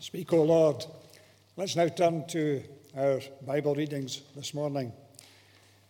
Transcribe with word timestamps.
Speak, 0.00 0.32
O 0.32 0.44
Lord. 0.44 0.84
Let's 1.56 1.74
now 1.74 1.88
turn 1.88 2.24
to 2.28 2.62
our 2.96 3.20
Bible 3.44 3.74
readings 3.74 4.22
this 4.36 4.54
morning. 4.54 4.92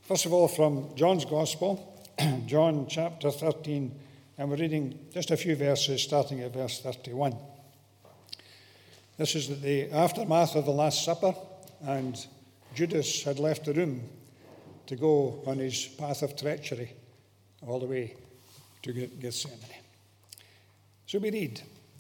First 0.01 0.25
of 0.25 0.33
all, 0.33 0.49
from 0.49 0.97
John's 0.97 1.27
Gospel, 1.27 2.03
John 2.47 2.87
chapter 2.89 3.31
13, 3.31 3.95
and 4.39 4.49
we're 4.49 4.57
reading 4.57 4.99
just 5.13 5.31
a 5.31 5.37
few 5.37 5.55
verses 5.57 6.03
starting 6.03 6.41
at 6.41 6.55
verse 6.55 6.81
31. 6.81 7.37
This 9.19 9.35
is 9.35 9.61
the 9.61 9.91
aftermath 9.93 10.57
of 10.57 10.65
the 10.65 10.71
Last 10.71 11.05
Supper, 11.05 11.35
and 11.83 12.27
Judas 12.75 13.25
had 13.25 13.39
left 13.39 13.67
the 13.67 13.75
room 13.75 14.09
to 14.87 14.97
go 14.97 15.43
on 15.47 15.59
his 15.59 15.85
path 15.85 16.23
of 16.23 16.35
treachery 16.35 16.95
all 17.67 17.79
the 17.79 17.87
way 17.87 18.15
to 18.85 18.93
Gethsemane. 18.93 19.59
So 21.07 21.19
we 21.19 21.31
read 21.31 21.61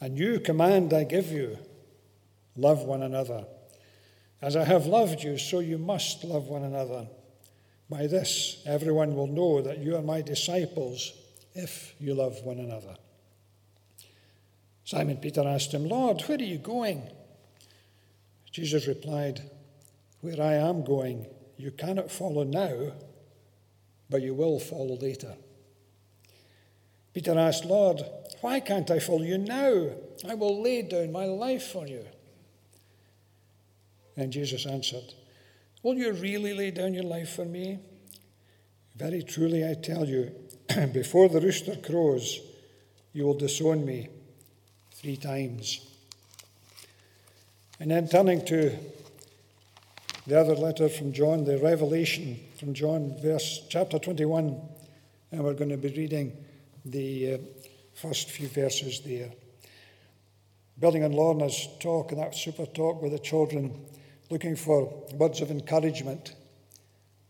A 0.00 0.08
new 0.08 0.40
command 0.40 0.92
I 0.94 1.04
give 1.04 1.30
you 1.30 1.58
love 2.56 2.84
one 2.84 3.02
another. 3.02 3.44
As 4.40 4.56
I 4.56 4.64
have 4.64 4.86
loved 4.86 5.22
you, 5.22 5.36
so 5.36 5.58
you 5.58 5.76
must 5.76 6.24
love 6.24 6.46
one 6.46 6.62
another. 6.62 7.06
By 7.90 8.06
this, 8.06 8.62
everyone 8.64 9.14
will 9.14 9.26
know 9.26 9.60
that 9.60 9.78
you 9.78 9.96
are 9.96 10.02
my 10.02 10.22
disciples 10.22 11.12
if 11.54 11.94
you 12.00 12.14
love 12.14 12.40
one 12.42 12.58
another. 12.58 12.96
Simon 14.84 15.18
Peter 15.18 15.46
asked 15.46 15.72
him, 15.72 15.88
Lord, 15.88 16.22
where 16.22 16.38
are 16.38 16.42
you 16.42 16.58
going? 16.58 17.02
Jesus 18.50 18.86
replied, 18.86 19.42
Where 20.20 20.40
I 20.40 20.54
am 20.54 20.84
going, 20.84 21.26
you 21.58 21.70
cannot 21.70 22.10
follow 22.10 22.44
now, 22.44 22.92
but 24.08 24.22
you 24.22 24.34
will 24.34 24.58
follow 24.58 24.96
later. 24.96 25.34
Peter 27.12 27.38
asked, 27.38 27.64
Lord, 27.64 28.02
why 28.40 28.60
can't 28.60 28.90
I 28.90 28.98
follow 28.98 29.22
you 29.22 29.38
now? 29.38 29.90
I 30.28 30.34
will 30.34 30.62
lay 30.62 30.82
down 30.82 31.12
my 31.12 31.26
life 31.26 31.64
for 31.64 31.86
you. 31.86 32.04
And 34.16 34.32
Jesus 34.32 34.66
answered, 34.66 35.14
Will 35.82 35.94
you 35.94 36.12
really 36.12 36.52
lay 36.52 36.70
down 36.70 36.94
your 36.94 37.04
life 37.04 37.30
for 37.30 37.44
me? 37.44 37.78
Very 38.96 39.22
truly, 39.22 39.66
I 39.66 39.74
tell 39.74 40.04
you, 40.04 40.30
before 40.92 41.28
the 41.28 41.40
rooster 41.40 41.76
crows, 41.76 42.40
you 43.12 43.24
will 43.24 43.34
disown 43.34 43.84
me 43.84 44.08
three 44.92 45.16
times. 45.16 45.86
And 47.78 47.90
then 47.90 48.08
turning 48.08 48.44
to 48.46 48.76
the 50.26 50.38
other 50.38 50.54
letter 50.54 50.88
from 50.88 51.12
John, 51.12 51.44
the 51.44 51.58
Revelation 51.58 52.38
from 52.58 52.74
John, 52.74 53.16
verse 53.22 53.62
chapter 53.70 53.98
21, 53.98 54.60
and 55.32 55.44
we're 55.44 55.54
going 55.54 55.70
to 55.70 55.78
be 55.78 55.88
reading 55.88 56.36
the 56.84 57.34
uh, 57.34 57.38
first 58.00 58.30
few 58.30 58.48
verses 58.48 59.02
there. 59.02 59.30
Building 60.78 61.04
on 61.04 61.12
Lorna's 61.12 61.68
talk 61.80 62.12
and 62.12 62.20
that 62.20 62.34
super 62.34 62.64
talk 62.64 63.02
with 63.02 63.12
the 63.12 63.18
children, 63.18 63.84
looking 64.30 64.56
for 64.56 64.86
words 65.12 65.42
of 65.42 65.50
encouragement, 65.50 66.34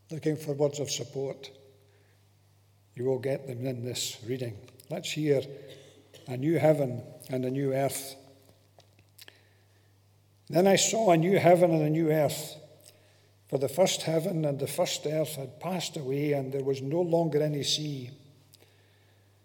looking 0.09 0.37
for 0.37 0.53
words 0.53 0.79
of 0.79 0.89
support. 0.89 1.51
You 2.95 3.03
will 3.03 3.19
get 3.19 3.47
them 3.47 3.65
in 3.65 3.83
this 3.83 4.17
reading. 4.25 4.55
Let's 4.89 5.11
hear 5.11 5.41
a 6.27 6.37
new 6.37 6.57
heaven 6.57 7.03
and 7.29 7.43
a 7.43 7.51
new 7.51 7.73
earth. 7.73 8.15
Then 10.49 10.67
I 10.67 10.77
saw 10.77 11.11
a 11.11 11.17
new 11.17 11.37
heaven 11.37 11.71
and 11.71 11.83
a 11.83 11.89
new 11.89 12.11
earth. 12.11 12.55
For 13.49 13.57
the 13.57 13.67
first 13.67 14.03
heaven 14.03 14.45
and 14.45 14.57
the 14.57 14.67
first 14.67 15.05
earth 15.05 15.35
had 15.35 15.59
passed 15.59 15.97
away, 15.97 16.31
and 16.31 16.53
there 16.53 16.63
was 16.63 16.81
no 16.81 17.01
longer 17.01 17.41
any 17.41 17.63
sea. 17.63 18.11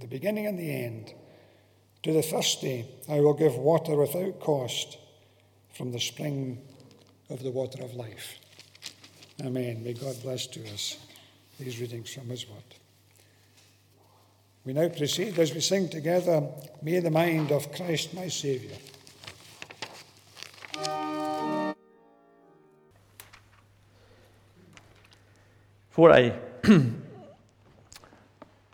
the 0.00 0.06
beginning 0.06 0.46
and 0.46 0.58
the 0.58 0.70
end. 0.70 1.12
To 2.02 2.12
the 2.12 2.22
thirsty, 2.22 2.86
I 3.08 3.20
will 3.20 3.34
give 3.34 3.56
water 3.56 3.96
without 3.96 4.40
cost 4.40 4.98
from 5.74 5.92
the 5.92 6.00
spring 6.00 6.62
of 7.30 7.42
the 7.42 7.50
water 7.50 7.82
of 7.82 7.94
life. 7.94 8.38
Amen. 9.44 9.82
May 9.82 9.92
God 9.92 10.16
bless 10.22 10.46
to 10.48 10.60
us 10.72 10.98
these 11.58 11.80
readings 11.80 12.12
from 12.12 12.28
His 12.28 12.48
Word. 12.48 12.62
We 14.64 14.72
now 14.72 14.88
proceed 14.88 15.38
as 15.38 15.54
we 15.54 15.60
sing 15.60 15.88
together, 15.88 16.42
May 16.82 17.00
the 17.00 17.10
mind 17.10 17.52
of 17.52 17.72
Christ 17.72 18.14
my 18.14 18.28
Saviour. 18.28 18.76
For 25.90 26.12
I 26.12 26.38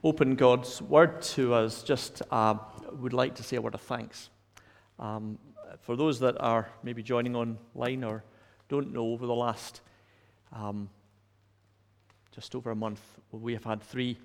open 0.04 0.34
God's 0.34 0.82
word 0.82 1.22
to 1.22 1.54
us, 1.54 1.84
just 1.84 2.22
uh, 2.30 2.54
would 2.92 3.12
like 3.12 3.36
to 3.36 3.42
say 3.42 3.56
a 3.56 3.62
word 3.62 3.74
of 3.74 3.80
thanks. 3.80 4.30
Um, 4.98 5.38
for 5.80 5.94
those 5.94 6.18
that 6.20 6.36
are 6.40 6.68
maybe 6.82 7.02
joining 7.02 7.36
online 7.36 8.02
or 8.02 8.24
don't 8.68 8.92
know, 8.92 9.06
over 9.12 9.26
the 9.26 9.34
last 9.34 9.80
um, 10.52 10.88
just 12.32 12.54
over 12.54 12.70
a 12.70 12.74
month, 12.74 13.00
we 13.30 13.52
have 13.52 13.64
had 13.64 13.82
three 13.82 14.16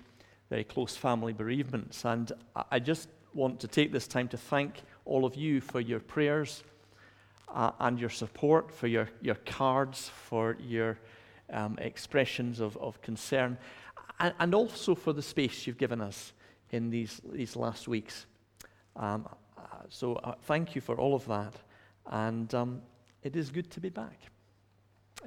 very 0.50 0.64
close 0.64 0.96
family 0.96 1.32
bereavements. 1.32 2.04
And 2.04 2.32
I 2.72 2.80
just 2.80 3.08
want 3.34 3.60
to 3.60 3.68
take 3.68 3.92
this 3.92 4.08
time 4.08 4.28
to 4.28 4.36
thank 4.36 4.82
all 5.04 5.24
of 5.24 5.36
you 5.36 5.60
for 5.60 5.80
your 5.80 6.00
prayers 6.00 6.64
uh, 7.54 7.70
and 7.78 8.00
your 8.00 8.10
support, 8.10 8.74
for 8.74 8.88
your, 8.88 9.08
your 9.20 9.36
cards, 9.46 10.08
for 10.08 10.56
your 10.60 10.98
um, 11.52 11.78
expressions 11.80 12.60
of, 12.60 12.76
of 12.78 13.00
concern 13.00 13.58
and, 14.20 14.54
also 14.54 14.94
for 14.94 15.12
the 15.12 15.22
space 15.22 15.66
you've 15.66 15.78
given 15.78 16.00
us 16.00 16.32
in 16.70 16.90
these, 16.90 17.20
these 17.32 17.56
last 17.56 17.88
weeks. 17.88 18.26
Um, 18.96 19.28
uh, 19.56 19.60
so 19.88 20.14
uh, 20.16 20.34
thank 20.42 20.74
you 20.74 20.80
for 20.80 20.96
all 20.96 21.14
of 21.14 21.26
that. 21.26 21.54
And 22.10 22.52
um, 22.54 22.82
it 23.22 23.36
is 23.36 23.50
good 23.50 23.70
to 23.72 23.80
be 23.80 23.90
back. 23.90 24.18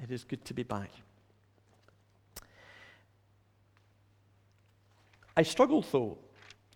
It 0.01 0.11
is 0.11 0.23
good 0.23 0.43
to 0.45 0.53
be 0.53 0.63
back. 0.63 0.89
I 5.35 5.43
struggled, 5.43 5.85
though, 5.91 6.17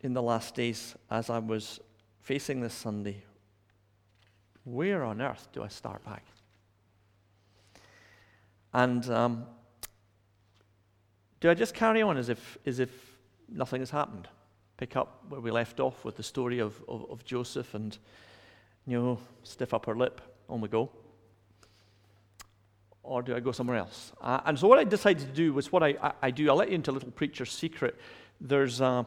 in 0.02 0.14
the 0.14 0.22
last 0.22 0.56
days 0.56 0.96
as 1.10 1.30
I 1.30 1.40
was 1.40 1.80
facing 2.22 2.62
this 2.62 2.74
Sunday. 2.74 3.24
Where 4.64 5.04
on 5.04 5.22
earth 5.22 5.50
do 5.52 5.64
I 5.64 5.68
start 5.68 6.04
back? 6.06 6.24
And 8.74 9.10
um, 9.10 9.46
do 11.40 11.50
I 11.50 11.54
just 11.54 11.74
carry 11.74 12.02
on 12.02 12.18
as 12.18 12.30
if, 12.30 12.58
as 12.66 12.80
if 12.80 12.90
nothing 13.50 13.82
has 13.82 13.90
happened? 13.90 14.28
Pick 14.78 14.96
up 14.96 15.24
where 15.30 15.42
we 15.42 15.52
left 15.52 15.80
off 15.80 16.04
with 16.04 16.18
the 16.18 16.24
story 16.24 16.60
of, 16.60 16.82
of, 16.88 17.10
of 17.10 17.24
Joseph 17.24 17.74
and, 17.74 17.98
you 18.86 19.00
know, 19.00 19.20
stiff 19.44 19.74
upper 19.74 19.96
lip, 19.96 20.22
on 20.50 20.62
we 20.62 20.68
go? 20.68 20.90
Or 23.04 23.22
do 23.22 23.36
I 23.36 23.40
go 23.40 23.52
somewhere 23.52 23.78
else? 23.78 24.12
Uh, 24.20 24.42
and 24.46 24.58
so, 24.58 24.68
what 24.68 24.80
I 24.80 24.84
decided 24.84 25.28
to 25.28 25.34
do 25.34 25.54
was 25.54 25.72
what 25.72 25.84
I, 25.84 25.96
I, 26.02 26.12
I, 26.24 26.32
do. 26.32 26.50
I'll 26.50 26.56
let 26.56 26.70
you 26.70 26.76
into 26.76 26.92
a 26.92 26.94
little 26.94 27.12
preacher's 27.12 27.52
secret. 27.52 27.96
There's 28.42 28.82
a, 28.82 29.06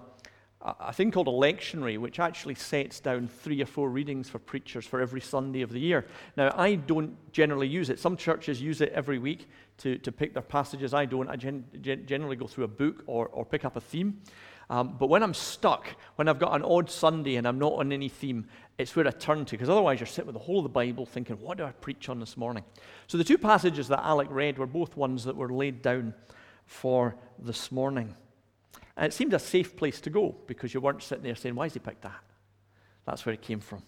a 0.61 0.93
thing 0.93 1.11
called 1.11 1.29
a 1.29 1.31
lectionary, 1.31 1.99
which 1.99 2.19
actually 2.19 2.57
sets 2.57 2.99
down 2.99 3.29
three 3.29 3.63
or 3.63 3.67
four 3.67 3.91
readings 3.91 4.29
for 4.29 4.41
preachers 4.41 4.85
for 4.85 5.01
every 5.01 5.21
Sunday 5.21 5.63
of 5.63 5.71
the 5.71 5.79
year. 5.79 6.07
Now, 6.37 6.53
I 6.57 6.75
don't 6.75 7.17
generally 7.33 7.69
use 7.69 7.91
it. 7.91 8.01
Some 8.01 8.17
churches 8.17 8.61
use 8.61 8.81
it 8.81 8.93
every 8.93 9.19
week 9.19 9.49
to, 9.79 9.99
to 9.99 10.11
pick 10.11 10.35
their 10.35 10.43
passages. 10.43 10.93
I 10.95 11.05
don't. 11.05 11.29
I 11.29 11.37
gen, 11.37 11.65
gen, 11.81 12.07
generally 12.07 12.35
go 12.35 12.49
through 12.49 12.65
a 12.65 12.69
book 12.69 13.05
or, 13.07 13.29
or 13.29 13.45
pick 13.45 13.65
up 13.65 13.77
a 13.77 13.81
theme. 13.81 14.21
Um, 14.71 14.97
but 14.99 15.09
when 15.09 15.23
I'm 15.23 15.33
stuck, 15.33 15.89
when 16.17 16.29
I've 16.29 16.39
got 16.39 16.55
an 16.55 16.63
odd 16.63 16.91
Sunday 16.91 17.37
and 17.37 17.47
I'm 17.47 17.59
not 17.59 17.75
on 17.75 17.93
any 17.93 18.09
theme, 18.09 18.47
it's 18.77 18.95
where 18.95 19.07
I 19.07 19.11
turn 19.13 19.45
to, 19.47 19.53
because 19.53 19.71
otherwise 19.71 20.01
you're 20.01 20.07
sitting 20.07 20.27
with 20.27 20.35
the 20.35 20.41
whole 20.41 20.59
of 20.59 20.65
the 20.65 20.69
Bible 20.69 21.07
thinking, 21.07 21.41
what 21.41 21.57
do 21.57 21.65
I 21.65 21.71
preach 21.71 22.09
on 22.09 22.21
this 22.21 22.37
morning? 22.37 22.65
So 23.07 23.17
the 23.17 23.25
two 23.25 23.39
passages 23.39 23.89
that 23.89 24.05
Alec 24.05 24.29
read 24.31 24.59
were 24.59 24.67
both 24.67 24.97
ones 24.97 25.25
that 25.25 25.37
were 25.37 25.51
laid 25.51 25.83
down 25.83 26.15
for 26.67 27.17
this 27.39 27.73
morning. 27.73 28.15
And 28.99 29.07
it 29.07 29.15
seemed 29.15 29.33
a 29.33 29.39
safe 29.39 29.77
place 29.77 30.01
to 30.01 30.11
go 30.11 30.35
because 30.49 30.75
you 30.75 30.81
weren't 30.81 31.05
sitting 31.05 31.23
there 31.23 31.37
saying, 31.37 31.55
why 31.55 31.67
has 31.67 31.73
he 31.73 31.79
picked 31.79 32.03
that? 32.03 32.21
That's 33.07 33.25
where 33.25 33.33
it 33.33 33.43
came 33.43 33.61
from. 33.61 33.85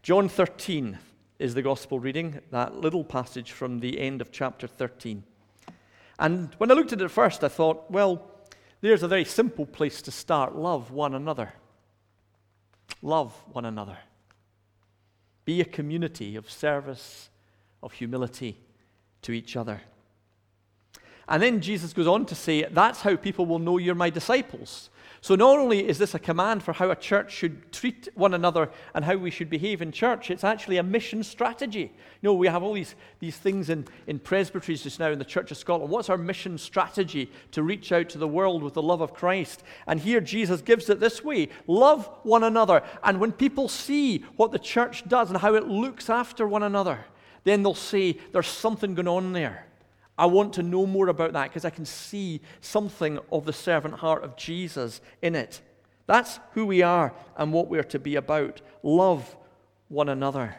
John 0.00 0.28
13 0.28 0.96
is 1.40 1.54
the 1.54 1.62
gospel 1.62 1.98
reading, 1.98 2.40
that 2.52 2.76
little 2.76 3.02
passage 3.02 3.50
from 3.50 3.80
the 3.80 3.98
end 3.98 4.20
of 4.20 4.30
chapter 4.30 4.68
13. 4.68 5.24
And 6.20 6.54
when 6.58 6.70
I 6.70 6.74
looked 6.74 6.92
at 6.92 7.00
it 7.00 7.10
first, 7.10 7.42
I 7.42 7.48
thought, 7.48 7.90
well, 7.90 8.30
there's 8.80 9.02
a 9.02 9.08
very 9.08 9.24
simple 9.24 9.66
place 9.66 10.00
to 10.02 10.12
start 10.12 10.54
love 10.54 10.92
one 10.92 11.14
another. 11.14 11.52
Love 13.02 13.34
one 13.52 13.64
another. 13.64 13.98
Be 15.44 15.60
a 15.60 15.64
community 15.64 16.36
of 16.36 16.48
service, 16.48 17.28
of 17.82 17.92
humility 17.92 18.60
to 19.22 19.32
each 19.32 19.56
other. 19.56 19.82
And 21.28 21.42
then 21.42 21.60
Jesus 21.60 21.92
goes 21.92 22.06
on 22.06 22.26
to 22.26 22.34
say, 22.34 22.64
That's 22.64 23.00
how 23.00 23.16
people 23.16 23.46
will 23.46 23.58
know 23.58 23.78
you're 23.78 23.94
my 23.94 24.10
disciples. 24.10 24.90
So, 25.24 25.36
not 25.36 25.56
only 25.56 25.88
is 25.88 25.98
this 25.98 26.16
a 26.16 26.18
command 26.18 26.64
for 26.64 26.72
how 26.72 26.90
a 26.90 26.96
church 26.96 27.32
should 27.32 27.70
treat 27.70 28.08
one 28.16 28.34
another 28.34 28.68
and 28.92 29.04
how 29.04 29.14
we 29.14 29.30
should 29.30 29.48
behave 29.48 29.80
in 29.80 29.92
church, 29.92 30.32
it's 30.32 30.42
actually 30.42 30.78
a 30.78 30.82
mission 30.82 31.22
strategy. 31.22 31.92
You 32.22 32.28
know, 32.28 32.34
we 32.34 32.48
have 32.48 32.64
all 32.64 32.72
these, 32.72 32.96
these 33.20 33.36
things 33.36 33.70
in, 33.70 33.86
in 34.08 34.18
presbyteries 34.18 34.82
just 34.82 34.98
now 34.98 35.12
in 35.12 35.20
the 35.20 35.24
Church 35.24 35.52
of 35.52 35.58
Scotland. 35.58 35.92
What's 35.92 36.10
our 36.10 36.18
mission 36.18 36.58
strategy 36.58 37.30
to 37.52 37.62
reach 37.62 37.92
out 37.92 38.08
to 38.08 38.18
the 38.18 38.26
world 38.26 38.64
with 38.64 38.74
the 38.74 38.82
love 38.82 39.00
of 39.00 39.14
Christ? 39.14 39.62
And 39.86 40.00
here 40.00 40.20
Jesus 40.20 40.60
gives 40.60 40.90
it 40.90 40.98
this 40.98 41.22
way 41.22 41.50
love 41.68 42.10
one 42.24 42.42
another. 42.42 42.82
And 43.04 43.20
when 43.20 43.30
people 43.30 43.68
see 43.68 44.24
what 44.34 44.50
the 44.50 44.58
church 44.58 45.08
does 45.08 45.30
and 45.30 45.38
how 45.38 45.54
it 45.54 45.68
looks 45.68 46.10
after 46.10 46.48
one 46.48 46.64
another, 46.64 47.04
then 47.44 47.62
they'll 47.62 47.76
say, 47.76 48.18
There's 48.32 48.48
something 48.48 48.96
going 48.96 49.06
on 49.06 49.32
there. 49.32 49.68
I 50.18 50.26
want 50.26 50.52
to 50.54 50.62
know 50.62 50.86
more 50.86 51.08
about 51.08 51.32
that 51.32 51.48
because 51.48 51.64
I 51.64 51.70
can 51.70 51.84
see 51.84 52.40
something 52.60 53.18
of 53.30 53.44
the 53.44 53.52
servant 53.52 53.94
heart 53.94 54.22
of 54.22 54.36
Jesus 54.36 55.00
in 55.22 55.34
it. 55.34 55.60
That's 56.06 56.38
who 56.52 56.66
we 56.66 56.82
are 56.82 57.14
and 57.36 57.52
what 57.52 57.68
we're 57.68 57.84
to 57.84 57.98
be 57.98 58.16
about. 58.16 58.60
Love 58.82 59.36
one 59.88 60.08
another. 60.08 60.56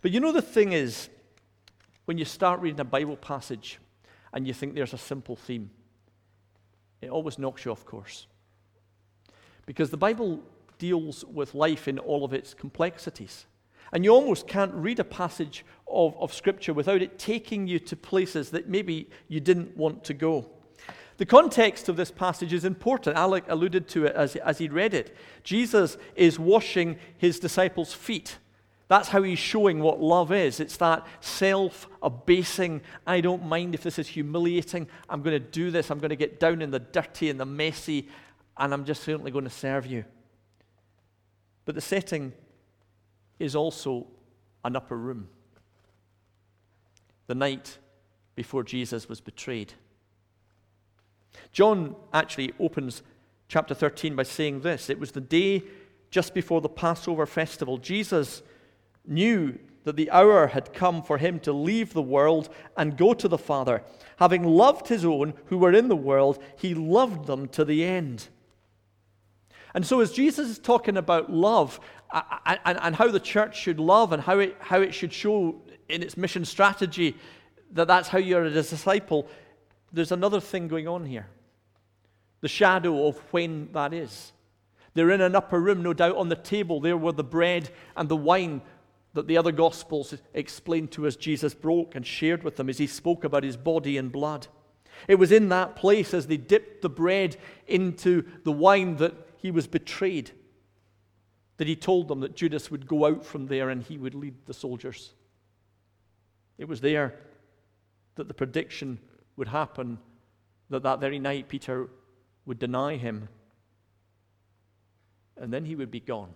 But 0.00 0.10
you 0.10 0.20
know, 0.20 0.32
the 0.32 0.42
thing 0.42 0.72
is, 0.72 1.08
when 2.06 2.18
you 2.18 2.24
start 2.24 2.60
reading 2.60 2.80
a 2.80 2.84
Bible 2.84 3.16
passage 3.16 3.78
and 4.32 4.46
you 4.46 4.54
think 4.54 4.74
there's 4.74 4.94
a 4.94 4.98
simple 4.98 5.36
theme, 5.36 5.70
it 7.00 7.10
always 7.10 7.38
knocks 7.38 7.64
you 7.64 7.70
off 7.70 7.84
course. 7.84 8.26
Because 9.66 9.90
the 9.90 9.96
Bible 9.96 10.40
deals 10.78 11.24
with 11.24 11.54
life 11.54 11.86
in 11.86 11.98
all 11.98 12.24
of 12.24 12.32
its 12.32 12.54
complexities. 12.54 13.46
And 13.92 14.04
you 14.04 14.10
almost 14.10 14.48
can't 14.48 14.72
read 14.74 14.98
a 14.98 15.04
passage 15.04 15.64
of, 15.92 16.16
of 16.18 16.32
Scripture 16.32 16.72
without 16.72 17.02
it 17.02 17.18
taking 17.18 17.66
you 17.66 17.78
to 17.78 17.96
places 17.96 18.50
that 18.50 18.68
maybe 18.68 19.08
you 19.28 19.40
didn't 19.40 19.76
want 19.76 20.04
to 20.04 20.14
go. 20.14 20.48
The 21.18 21.26
context 21.26 21.88
of 21.88 21.96
this 21.96 22.10
passage 22.10 22.52
is 22.52 22.64
important. 22.64 23.16
Alec 23.16 23.44
alluded 23.48 23.86
to 23.88 24.06
it 24.06 24.16
as, 24.16 24.34
as 24.36 24.58
he 24.58 24.68
read 24.68 24.94
it. 24.94 25.16
Jesus 25.44 25.96
is 26.16 26.38
washing 26.38 26.98
his 27.16 27.38
disciples' 27.38 27.92
feet. 27.92 28.38
That's 28.88 29.08
how 29.08 29.22
he's 29.22 29.38
showing 29.38 29.80
what 29.80 30.00
love 30.00 30.32
is. 30.32 30.60
It's 30.60 30.76
that 30.78 31.06
self 31.20 31.88
abasing, 32.02 32.82
I 33.06 33.20
don't 33.20 33.44
mind 33.46 33.74
if 33.74 33.82
this 33.82 33.98
is 33.98 34.08
humiliating. 34.08 34.88
I'm 35.08 35.22
going 35.22 35.40
to 35.40 35.48
do 35.50 35.70
this. 35.70 35.90
I'm 35.90 35.98
going 35.98 36.10
to 36.10 36.16
get 36.16 36.40
down 36.40 36.60
in 36.60 36.70
the 36.70 36.80
dirty 36.80 37.30
and 37.30 37.38
the 37.38 37.46
messy, 37.46 38.08
and 38.56 38.74
I'm 38.74 38.84
just 38.84 39.02
certainly 39.02 39.30
going 39.30 39.44
to 39.44 39.50
serve 39.50 39.86
you. 39.86 40.04
But 41.64 41.74
the 41.74 41.80
setting 41.80 42.32
is 43.38 43.54
also 43.54 44.06
an 44.64 44.76
upper 44.76 44.96
room. 44.96 45.28
The 47.26 47.34
night 47.34 47.78
before 48.34 48.62
Jesus 48.62 49.08
was 49.08 49.20
betrayed. 49.20 49.74
John 51.52 51.96
actually 52.12 52.52
opens 52.58 53.02
chapter 53.48 53.74
13 53.74 54.16
by 54.16 54.22
saying 54.22 54.60
this 54.60 54.90
It 54.90 54.98
was 54.98 55.12
the 55.12 55.20
day 55.20 55.62
just 56.10 56.34
before 56.34 56.60
the 56.60 56.68
Passover 56.68 57.26
festival. 57.26 57.78
Jesus 57.78 58.42
knew 59.06 59.58
that 59.84 59.96
the 59.96 60.10
hour 60.10 60.48
had 60.48 60.72
come 60.72 61.02
for 61.02 61.18
him 61.18 61.40
to 61.40 61.52
leave 61.52 61.92
the 61.92 62.02
world 62.02 62.48
and 62.76 62.96
go 62.96 63.14
to 63.14 63.28
the 63.28 63.38
Father. 63.38 63.82
Having 64.16 64.44
loved 64.44 64.88
his 64.88 65.04
own 65.04 65.34
who 65.46 65.58
were 65.58 65.72
in 65.72 65.88
the 65.88 65.96
world, 65.96 66.42
he 66.56 66.74
loved 66.74 67.26
them 67.26 67.48
to 67.48 67.64
the 67.64 67.84
end. 67.84 68.28
And 69.74 69.86
so, 69.86 70.00
as 70.00 70.12
Jesus 70.12 70.48
is 70.48 70.58
talking 70.58 70.96
about 70.96 71.32
love 71.32 71.80
and, 72.46 72.94
how 72.94 73.08
the 73.08 73.18
church 73.18 73.58
should 73.58 73.80
love 73.80 74.12
and 74.12 74.22
how 74.22 74.38
it, 74.38 74.56
how 74.60 74.80
it 74.80 74.94
should 74.94 75.12
show 75.12 75.62
in 75.92 76.02
its 76.02 76.16
mission 76.16 76.44
strategy 76.44 77.16
that 77.72 77.86
that's 77.86 78.08
how 78.08 78.18
you're 78.18 78.44
a 78.44 78.50
disciple, 78.50 79.28
there's 79.92 80.12
another 80.12 80.40
thing 80.40 80.68
going 80.68 80.88
on 80.88 81.04
here 81.06 81.28
the 82.40 82.48
shadow 82.48 83.06
of 83.06 83.16
when 83.32 83.70
that 83.72 83.94
is. 83.94 84.32
They're 84.94 85.12
in 85.12 85.20
an 85.20 85.36
upper 85.36 85.60
room, 85.60 85.82
no 85.82 85.94
doubt, 85.94 86.16
on 86.16 86.28
the 86.28 86.34
table. 86.34 86.80
There 86.80 86.96
were 86.96 87.12
the 87.12 87.22
bread 87.22 87.70
and 87.96 88.08
the 88.08 88.16
wine 88.16 88.62
that 89.14 89.28
the 89.28 89.36
other 89.36 89.52
Gospels 89.52 90.14
explained 90.34 90.90
to 90.92 91.06
us 91.06 91.14
Jesus 91.14 91.54
broke 91.54 91.94
and 91.94 92.04
shared 92.04 92.42
with 92.42 92.56
them 92.56 92.68
as 92.68 92.78
he 92.78 92.88
spoke 92.88 93.22
about 93.22 93.44
his 93.44 93.56
body 93.56 93.96
and 93.96 94.10
blood. 94.10 94.48
It 95.06 95.14
was 95.14 95.30
in 95.30 95.50
that 95.50 95.76
place 95.76 96.12
as 96.12 96.26
they 96.26 96.36
dipped 96.36 96.82
the 96.82 96.90
bread 96.90 97.36
into 97.68 98.24
the 98.42 98.52
wine 98.52 98.96
that 98.96 99.14
he 99.36 99.52
was 99.52 99.68
betrayed, 99.68 100.32
that 101.58 101.68
he 101.68 101.76
told 101.76 102.08
them 102.08 102.20
that 102.20 102.36
Judas 102.36 102.70
would 102.72 102.88
go 102.88 103.06
out 103.06 103.24
from 103.24 103.46
there 103.46 103.70
and 103.70 103.82
he 103.82 103.96
would 103.96 104.14
lead 104.14 104.34
the 104.46 104.54
soldiers. 104.54 105.14
It 106.58 106.68
was 106.68 106.80
there 106.80 107.14
that 108.14 108.28
the 108.28 108.34
prediction 108.34 108.98
would 109.36 109.48
happen 109.48 109.98
that 110.70 110.82
that 110.82 111.00
very 111.00 111.18
night 111.18 111.48
Peter 111.48 111.88
would 112.46 112.58
deny 112.58 112.96
him 112.96 113.28
and 115.36 115.52
then 115.52 115.64
he 115.64 115.74
would 115.74 115.90
be 115.90 116.00
gone. 116.00 116.34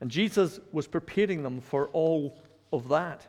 And 0.00 0.10
Jesus 0.10 0.60
was 0.72 0.86
preparing 0.86 1.42
them 1.42 1.60
for 1.60 1.88
all 1.88 2.38
of 2.72 2.88
that. 2.88 3.26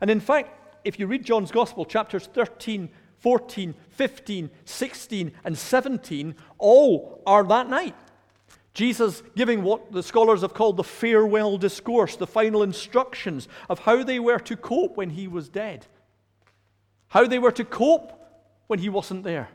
And 0.00 0.10
in 0.10 0.20
fact, 0.20 0.78
if 0.84 0.98
you 0.98 1.06
read 1.06 1.24
John's 1.24 1.50
Gospel, 1.50 1.84
chapters 1.84 2.28
13 2.32 2.88
14, 3.24 3.74
15, 3.88 4.50
16, 4.66 5.32
and 5.44 5.56
17 5.56 6.34
all 6.58 7.22
are 7.26 7.42
that 7.44 7.70
night. 7.70 7.96
Jesus 8.74 9.22
giving 9.36 9.62
what 9.62 9.92
the 9.92 10.02
scholars 10.02 10.42
have 10.42 10.52
called 10.52 10.76
the 10.76 10.84
farewell 10.84 11.56
discourse, 11.56 12.16
the 12.16 12.26
final 12.26 12.64
instructions 12.64 13.48
of 13.70 13.78
how 13.80 14.02
they 14.02 14.18
were 14.18 14.40
to 14.40 14.56
cope 14.56 14.96
when 14.96 15.10
he 15.10 15.28
was 15.28 15.48
dead, 15.48 15.86
how 17.08 17.24
they 17.26 17.38
were 17.38 17.52
to 17.52 17.64
cope 17.64 18.12
when 18.66 18.80
he 18.80 18.88
wasn't 18.88 19.22
there, 19.22 19.48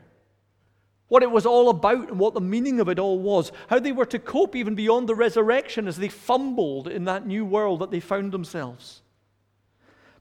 what 1.08 1.22
it 1.22 1.30
was 1.30 1.44
all 1.44 1.68
about 1.68 2.08
and 2.08 2.18
what 2.18 2.32
the 2.32 2.40
meaning 2.40 2.80
of 2.80 2.88
it 2.88 2.98
all 2.98 3.18
was, 3.18 3.52
how 3.68 3.78
they 3.78 3.92
were 3.92 4.06
to 4.06 4.18
cope 4.18 4.56
even 4.56 4.74
beyond 4.74 5.06
the 5.06 5.14
resurrection 5.14 5.86
as 5.86 5.98
they 5.98 6.08
fumbled 6.08 6.88
in 6.88 7.04
that 7.04 7.26
new 7.26 7.44
world 7.44 7.80
that 7.80 7.90
they 7.90 8.00
found 8.00 8.32
themselves. 8.32 9.02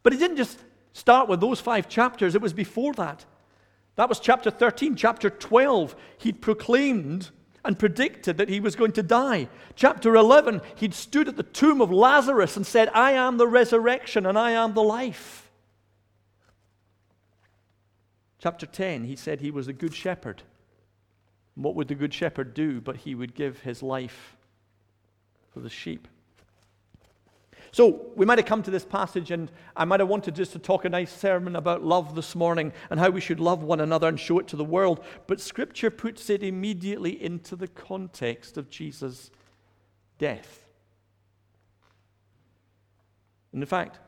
But 0.03 0.11
he 0.11 0.19
didn't 0.19 0.37
just 0.37 0.59
start 0.91 1.29
with 1.29 1.39
those 1.39 1.61
five 1.61 1.87
chapters, 1.87 2.35
it 2.35 2.41
was 2.41 2.53
before 2.53 2.93
that. 2.95 3.25
That 3.95 4.09
was 4.09 4.19
chapter 4.19 4.49
13. 4.49 4.95
Chapter 4.95 5.29
12, 5.29 5.95
he'd 6.19 6.41
proclaimed 6.41 7.31
and 7.63 7.79
predicted 7.79 8.37
that 8.37 8.49
he 8.49 8.59
was 8.59 8.75
going 8.75 8.91
to 8.93 9.03
die. 9.03 9.47
Chapter 9.75 10.15
11, 10.15 10.61
he'd 10.75 10.93
stood 10.93 11.27
at 11.27 11.37
the 11.37 11.43
tomb 11.43 11.81
of 11.81 11.91
Lazarus 11.91 12.55
and 12.55 12.65
said, 12.65 12.89
I 12.93 13.11
am 13.11 13.37
the 13.37 13.47
resurrection 13.47 14.25
and 14.25 14.37
I 14.37 14.51
am 14.51 14.73
the 14.73 14.83
life. 14.83 15.49
Chapter 18.39 18.65
10, 18.65 19.03
he 19.03 19.15
said 19.15 19.41
he 19.41 19.51
was 19.51 19.67
a 19.67 19.73
good 19.73 19.93
shepherd. 19.93 20.43
What 21.55 21.75
would 21.75 21.89
the 21.89 21.95
good 21.95 22.13
shepherd 22.13 22.53
do? 22.53 22.79
But 22.79 22.97
he 22.97 23.13
would 23.13 23.35
give 23.35 23.59
his 23.59 23.83
life 23.83 24.37
for 25.53 25.59
the 25.59 25.69
sheep. 25.69 26.07
So 27.71 28.11
we 28.15 28.25
might 28.25 28.37
have 28.37 28.47
come 28.47 28.63
to 28.63 28.71
this 28.71 28.85
passage, 28.85 29.31
and 29.31 29.51
I 29.75 29.85
might 29.85 29.99
have 29.99 30.09
wanted 30.09 30.35
just 30.35 30.53
to 30.53 30.59
talk 30.59 30.85
a 30.85 30.89
nice 30.89 31.11
sermon 31.11 31.55
about 31.55 31.83
love 31.83 32.15
this 32.15 32.35
morning 32.35 32.73
and 32.89 32.99
how 32.99 33.09
we 33.09 33.21
should 33.21 33.39
love 33.39 33.63
one 33.63 33.79
another 33.79 34.07
and 34.07 34.19
show 34.19 34.39
it 34.39 34.47
to 34.47 34.55
the 34.55 34.63
world. 34.63 35.03
But 35.27 35.39
Scripture 35.39 35.91
puts 35.91 36.29
it 36.29 36.43
immediately 36.43 37.21
into 37.23 37.55
the 37.55 37.67
context 37.67 38.57
of 38.57 38.69
Jesus' 38.69 39.31
death 40.17 40.69
And 43.51 43.61
in 43.61 43.67
fact, 43.67 43.99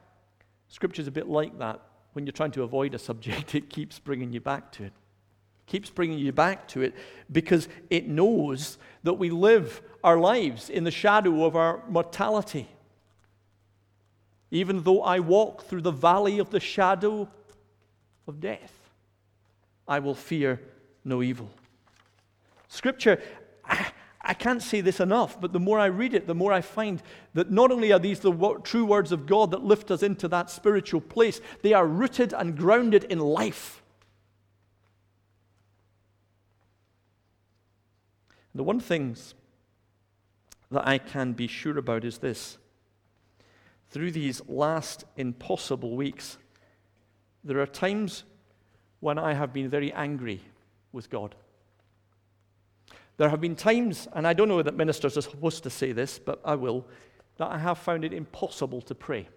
Scripture's 0.67 1.07
a 1.07 1.11
bit 1.11 1.27
like 1.27 1.57
that. 1.59 1.81
When 2.13 2.25
you're 2.25 2.33
trying 2.33 2.51
to 2.51 2.63
avoid 2.63 2.93
a 2.93 2.99
subject, 2.99 3.55
it 3.55 3.69
keeps 3.69 3.99
bringing 3.99 4.31
you 4.31 4.41
back 4.41 4.71
to 4.73 4.85
it. 4.85 4.93
Keeps 5.67 5.89
bringing 5.89 6.19
you 6.19 6.31
back 6.31 6.67
to 6.69 6.81
it 6.81 6.93
because 7.31 7.69
it 7.89 8.07
knows 8.07 8.77
that 9.03 9.13
we 9.13 9.29
live 9.29 9.81
our 10.03 10.17
lives 10.17 10.69
in 10.69 10.83
the 10.83 10.91
shadow 10.91 11.45
of 11.45 11.55
our 11.55 11.83
mortality. 11.87 12.67
Even 14.51 14.83
though 14.83 15.01
I 15.01 15.19
walk 15.19 15.63
through 15.63 15.81
the 15.81 15.91
valley 15.91 16.37
of 16.37 16.49
the 16.49 16.59
shadow 16.59 17.29
of 18.27 18.41
death, 18.41 18.73
I 19.87 19.99
will 19.99 20.13
fear 20.13 20.61
no 21.05 21.23
evil. 21.23 21.49
Scripture, 22.67 23.21
I, 23.65 23.91
I 24.21 24.33
can't 24.33 24.61
say 24.61 24.81
this 24.81 24.99
enough, 24.99 25.39
but 25.39 25.53
the 25.53 25.59
more 25.59 25.79
I 25.79 25.87
read 25.87 26.13
it, 26.13 26.27
the 26.27 26.35
more 26.35 26.53
I 26.53 26.61
find 26.61 27.01
that 27.33 27.49
not 27.49 27.71
only 27.71 27.91
are 27.91 27.99
these 27.99 28.19
the 28.19 28.59
true 28.63 28.85
words 28.85 29.11
of 29.11 29.25
God 29.25 29.51
that 29.51 29.63
lift 29.63 29.89
us 29.89 30.03
into 30.03 30.27
that 30.27 30.49
spiritual 30.49 31.01
place, 31.01 31.41
they 31.61 31.73
are 31.73 31.87
rooted 31.87 32.33
and 32.33 32.57
grounded 32.57 33.05
in 33.05 33.19
life. 33.19 33.81
The 38.53 38.63
one 38.63 38.81
things 38.81 39.33
that 40.69 40.87
I 40.87 40.97
can 40.97 41.33
be 41.33 41.47
sure 41.47 41.77
about 41.77 42.03
is 42.03 42.17
this. 42.17 42.57
Through 43.91 44.11
these 44.11 44.41
last 44.47 45.03
impossible 45.17 45.97
weeks, 45.97 46.37
there 47.43 47.59
are 47.59 47.67
times 47.67 48.23
when 49.01 49.19
I 49.19 49.33
have 49.33 49.51
been 49.51 49.69
very 49.69 49.91
angry 49.91 50.41
with 50.93 51.09
God. 51.09 51.35
There 53.17 53.29
have 53.29 53.41
been 53.41 53.55
times, 53.55 54.07
and 54.13 54.25
I 54.25 54.31
don't 54.33 54.47
know 54.47 54.63
that 54.63 54.75
ministers 54.75 55.17
are 55.17 55.21
supposed 55.21 55.63
to 55.63 55.69
say 55.69 55.91
this, 55.91 56.19
but 56.19 56.39
I 56.45 56.55
will, 56.55 56.87
that 57.37 57.51
I 57.51 57.57
have 57.57 57.77
found 57.77 58.05
it 58.05 58.13
impossible 58.13 58.81
to 58.83 58.95
pray. 58.95 59.27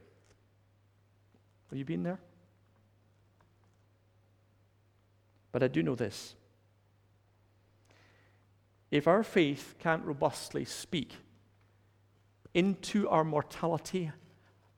Have 1.71 1.79
you 1.79 1.85
been 1.85 2.05
there? 2.05 2.21
But 5.51 5.65
I 5.65 5.69
do 5.69 5.83
know 5.83 5.97
this. 5.97 6.37
If 8.93 9.09
our 9.09 9.25
faith 9.25 9.75
can't 9.81 10.05
robustly 10.05 10.65
speak 10.65 11.15
into 12.55 13.09
our 13.09 13.25
mortality 13.25 14.13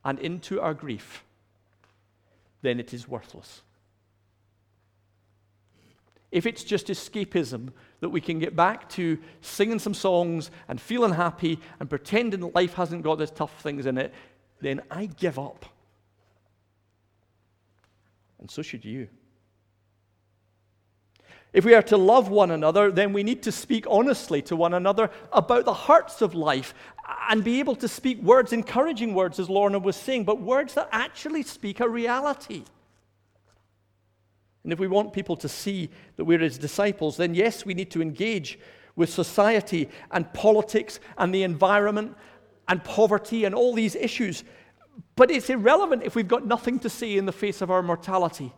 and 0.07 0.21
into 0.21 0.61
our 0.61 0.73
grief, 0.73 1.25
then 2.63 2.79
it 2.79 2.95
is 2.95 3.09
worthless. 3.09 3.63
If 6.31 6.47
it's 6.47 6.63
just 6.63 6.87
escapism 6.87 7.73
that 8.01 8.11
we 8.11 8.21
can 8.21 8.39
get 8.39 8.55
back 8.55 8.89
to 8.91 9.19
singing 9.41 9.81
some 9.81 9.95
songs 9.95 10.53
and 10.69 10.81
feeling 10.81 11.13
happy 11.13 11.59
and 11.81 11.91
pretending 11.91 12.53
life 12.55 12.75
hasn't 12.75 13.03
got 13.03 13.19
these 13.19 13.33
tough 13.33 13.61
things 13.63 13.85
in 13.85 13.99
it, 13.99 14.15
then 14.61 14.81
I 14.93 15.07
give 15.07 15.41
up. 15.41 15.67
And 18.39 18.49
so 18.49 18.63
should 18.63 18.85
you. 18.85 19.09
If 21.57 21.65
we 21.65 21.73
are 21.73 21.83
to 21.85 21.97
love 21.97 22.29
one 22.29 22.51
another, 22.51 22.91
then 22.91 23.15
we 23.15 23.23
need 23.23 23.43
to 23.45 23.51
speak 23.51 23.87
honestly 23.89 24.43
to 24.43 24.55
one 24.55 24.75
another 24.75 25.11
about 25.33 25.65
the 25.65 25.73
hearts 25.73 26.21
of 26.21 26.35
life 26.35 26.75
and 27.31 27.43
be 27.43 27.61
able 27.61 27.77
to 27.77 27.89
speak 27.89 28.21
words, 28.21 28.53
encouraging 28.53 29.15
words, 29.15 29.39
as 29.39 29.49
Lorna 29.49 29.79
was 29.79 29.97
saying, 29.97 30.25
but 30.25 30.39
words 30.39 30.75
that 30.75 30.91
actually 30.93 31.43
speak 31.43 31.81
a 31.81 31.89
reality. 31.89 32.65
And 34.65 34.73
if 34.75 34.79
we 34.79 34.87
want 34.87 35.15
people 35.15 35.35
to 35.37 35.49
see 35.49 35.89
that 36.17 36.27
we're 36.27 36.41
his 36.41 36.59
disciples, 36.59 37.17
then 37.17 37.35
yes, 37.35 37.65
we 37.65 37.73
need 37.73 37.91
to 37.93 38.03
engage 38.03 38.59
with 38.95 39.09
society 39.09 39.89
and 40.11 40.31
politics 40.35 41.01
and 41.17 41.35
the 41.35 41.43
environment 41.43 42.19
and 42.69 42.85
poverty 42.85 43.47
and 43.47 43.55
all 43.55 43.73
these 43.73 43.95
issues. 43.95 44.45
But 45.15 45.31
it's 45.31 45.49
irrelevant 45.49 46.03
if 46.03 46.15
we've 46.15 46.29
got 46.29 46.47
nothing 46.47 46.79
to 46.81 46.91
say 46.91 47.17
in 47.17 47.25
the 47.25 47.33
face 47.33 47.63
of 47.63 47.71
our 47.71 47.83
mortality 47.83 48.53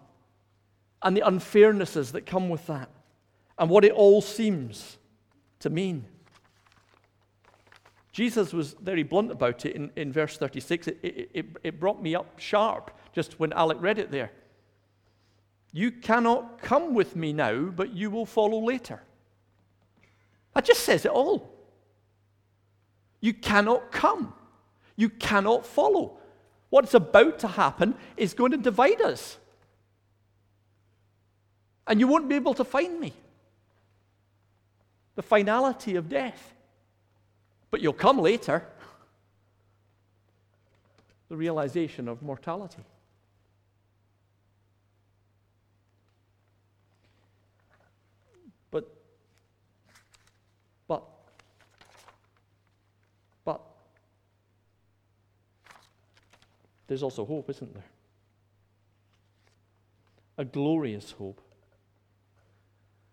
and 1.02 1.16
the 1.16 1.22
unfairnesses 1.22 2.12
that 2.12 2.26
come 2.26 2.48
with 2.48 2.66
that 2.66 2.90
and 3.58 3.70
what 3.70 3.84
it 3.84 3.92
all 3.92 4.20
seems 4.20 4.98
to 5.60 5.70
mean. 5.70 6.04
Jesus 8.12 8.52
was 8.52 8.74
very 8.80 9.02
blunt 9.02 9.30
about 9.30 9.64
it 9.64 9.76
in, 9.76 9.90
in 9.94 10.12
verse 10.12 10.36
36. 10.36 10.88
It, 10.88 10.98
it, 11.02 11.30
it, 11.34 11.46
it 11.62 11.80
brought 11.80 12.02
me 12.02 12.14
up 12.14 12.38
sharp 12.38 12.90
just 13.12 13.38
when 13.38 13.52
Alec 13.52 13.78
read 13.80 13.98
it 13.98 14.10
there. 14.10 14.32
You 15.72 15.92
cannot 15.92 16.60
come 16.60 16.94
with 16.94 17.14
me 17.14 17.32
now, 17.32 17.64
but 17.64 17.92
you 17.92 18.10
will 18.10 18.26
follow 18.26 18.58
later. 18.58 19.02
That 20.54 20.64
just 20.64 20.82
says 20.82 21.04
it 21.04 21.10
all. 21.10 21.54
You 23.20 23.34
cannot 23.34 23.92
come. 23.92 24.32
You 24.96 25.10
cannot 25.10 25.66
follow. 25.66 26.18
What's 26.70 26.94
about 26.94 27.38
to 27.40 27.48
happen 27.48 27.94
is 28.16 28.34
going 28.34 28.52
to 28.52 28.56
divide 28.56 29.00
us. 29.00 29.38
And 31.88 31.98
you 31.98 32.06
won't 32.06 32.28
be 32.28 32.34
able 32.34 32.52
to 32.54 32.64
find 32.64 33.00
me. 33.00 33.14
The 35.16 35.22
finality 35.22 35.96
of 35.96 36.10
death. 36.10 36.52
But 37.70 37.80
you'll 37.80 37.94
come 37.94 38.18
later. 38.18 38.62
The 41.30 41.36
realization 41.36 42.06
of 42.08 42.22
mortality. 42.22 42.84
But, 48.70 48.86
but, 50.86 51.04
but, 53.46 53.62
there's 56.86 57.02
also 57.02 57.24
hope, 57.24 57.48
isn't 57.48 57.72
there? 57.72 57.84
A 60.36 60.44
glorious 60.44 61.12
hope. 61.12 61.40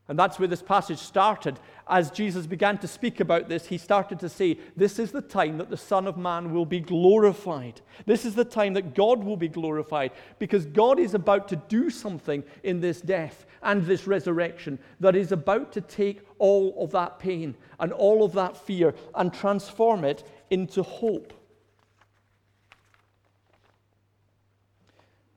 And 0.08 0.20
that's 0.20 0.38
where 0.38 0.48
this 0.48 0.62
passage 0.62 1.00
started. 1.00 1.60
As 1.88 2.12
Jesus 2.12 2.46
began 2.46 2.78
to 2.80 2.88
speak 2.88 3.20
about 3.20 3.50
this, 3.50 3.66
he 3.66 3.80
started 3.80 4.20
to 4.20 4.30
say, 4.30 4.60
This 4.76 5.00
is 5.00 5.12
the 5.12 5.22
time 5.22 5.58
that 5.58 5.72
the 5.72 5.78
Son 5.78 6.06
of 6.06 6.16
Man 6.16 6.54
will 6.54 6.66
be 6.66 6.80
glorified. 6.80 7.82
This 8.06 8.24
is 8.24 8.36
the 8.36 8.46
time 8.46 8.74
that 8.76 8.94
God 8.94 9.24
will 9.24 9.38
be 9.38 9.48
glorified 9.48 10.12
because 10.38 10.68
God 10.68 11.00
is 11.00 11.16
about 11.16 11.48
to 11.48 11.56
do 11.56 11.90
something 11.90 12.44
in 12.64 12.82
this 12.82 13.02
death 13.02 13.48
and 13.64 13.84
this 13.84 14.06
resurrection 14.06 14.78
that 15.00 15.16
is 15.16 15.32
about 15.32 15.72
to 15.74 15.82
take 15.82 16.22
all 16.38 16.76
of 16.84 16.92
that 16.92 17.18
pain 17.18 17.56
and 17.80 17.92
all 17.92 18.24
of 18.24 18.34
that 18.34 18.56
fear 18.56 18.94
and 19.16 19.34
transform 19.34 20.04
it 20.04 20.24
into 20.52 20.84
hope. 20.84 21.34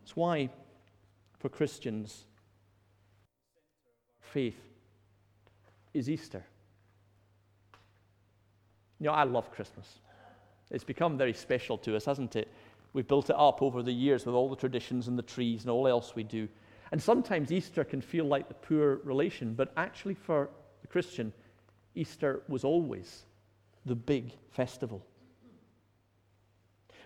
That's 0.02 0.14
why, 0.14 0.50
for 1.38 1.48
Christians, 1.48 2.26
faith 4.28 4.60
is 5.94 6.08
Easter. 6.08 6.44
You 9.00 9.06
know, 9.06 9.12
I 9.12 9.24
love 9.24 9.50
Christmas. 9.52 10.00
It's 10.70 10.84
become 10.84 11.16
very 11.16 11.32
special 11.32 11.78
to 11.78 11.96
us, 11.96 12.04
hasn't 12.04 12.36
it? 12.36 12.48
We've 12.92 13.06
built 13.06 13.30
it 13.30 13.36
up 13.38 13.62
over 13.62 13.82
the 13.82 13.92
years 13.92 14.26
with 14.26 14.34
all 14.34 14.48
the 14.48 14.56
traditions 14.56 15.08
and 15.08 15.18
the 15.18 15.22
trees 15.22 15.62
and 15.62 15.70
all 15.70 15.86
else 15.86 16.14
we 16.14 16.24
do. 16.24 16.48
And 16.90 17.02
sometimes 17.02 17.52
Easter 17.52 17.84
can 17.84 18.00
feel 18.00 18.24
like 18.24 18.48
the 18.48 18.54
poor 18.54 18.96
relation, 19.04 19.54
but 19.54 19.72
actually, 19.76 20.14
for 20.14 20.50
the 20.80 20.88
Christian, 20.88 21.32
Easter 21.94 22.42
was 22.48 22.64
always 22.64 23.24
the 23.86 23.94
big 23.94 24.32
festival. 24.50 25.04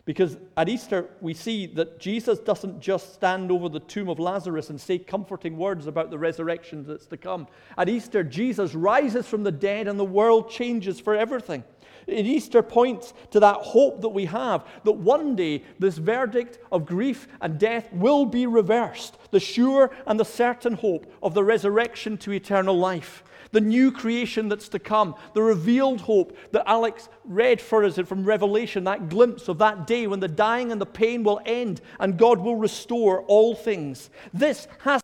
Because 0.05 0.37
at 0.57 0.69
Easter, 0.69 1.11
we 1.21 1.33
see 1.33 1.67
that 1.67 2.01
Jesus 2.01 2.41
doesn't 2.41 2.81
just 2.81 3.15
stand 3.15 3.53
over 3.53 3.69
the 3.69 3.79
tomb 3.79 4.09
of 4.09 4.19
Lazarus 4.19 4.69
and 4.69 4.81
say 4.81 4.99
comforting 4.99 5.57
words 5.57 5.87
about 5.87 6.11
the 6.11 6.19
resurrection 6.19 6.85
that's 6.85 7.07
to 7.07 7.17
come. 7.17 7.47
At 7.79 7.89
Easter, 7.89 8.25
Jesus 8.25 8.75
rises 8.75 9.29
from 9.29 9.45
the 9.45 9.53
dead 9.53 9.87
and 9.87 10.01
the 10.01 10.05
world 10.05 10.51
changes 10.51 10.99
for 10.99 11.15
everything. 11.15 11.63
And 12.09 12.27
Easter 12.27 12.65
points 12.65 13.15
to 13.31 13.39
that 13.41 13.59
hope 13.59 14.01
that 14.01 14.09
we 14.09 14.25
have 14.25 14.67
that 14.83 14.93
one 14.93 15.37
day 15.37 15.63
this 15.79 15.99
verdict 15.99 16.59
of 16.73 16.85
grief 16.85 17.29
and 17.41 17.59
death 17.59 17.93
will 17.93 18.27
be 18.27 18.47
reversed. 18.47 19.19
The 19.31 19.39
sure 19.39 19.95
and 20.07 20.19
the 20.19 20.25
certain 20.25 20.75
hope 20.75 21.07
of 21.23 21.35
the 21.35 21.45
resurrection 21.45 22.19
to 22.19 22.33
eternal 22.33 22.77
life 22.77 23.23
the 23.53 23.61
new 23.61 23.93
creation 23.93 24.49
that's 24.49 24.69
to 24.71 24.79
come, 24.79 25.15
the 25.35 25.43
revealed 25.43 26.01
hope 26.01 26.37
that 26.51 26.65
Alex 26.67 27.09
read 27.25 27.61
for 27.61 27.85
us 27.85 27.99
from 27.99 28.25
Revelation, 28.25 28.85
that 28.85 29.09
glimpse 29.09 29.49
of 29.49 29.59
that 29.59 29.87
day 29.87 30.07
when 30.07 30.21
the 30.21 30.29
dying 30.29 30.73
and 30.73 30.81
the 30.81 30.87
pain 30.87 31.23
will 31.23 31.41
end 31.47 31.81
and 32.01 32.19
God 32.19 32.41
will 32.41 32.57
restore 32.57 33.23
all 33.23 33.55
things. 33.55 34.11
This 34.33 34.67
has 34.81 35.03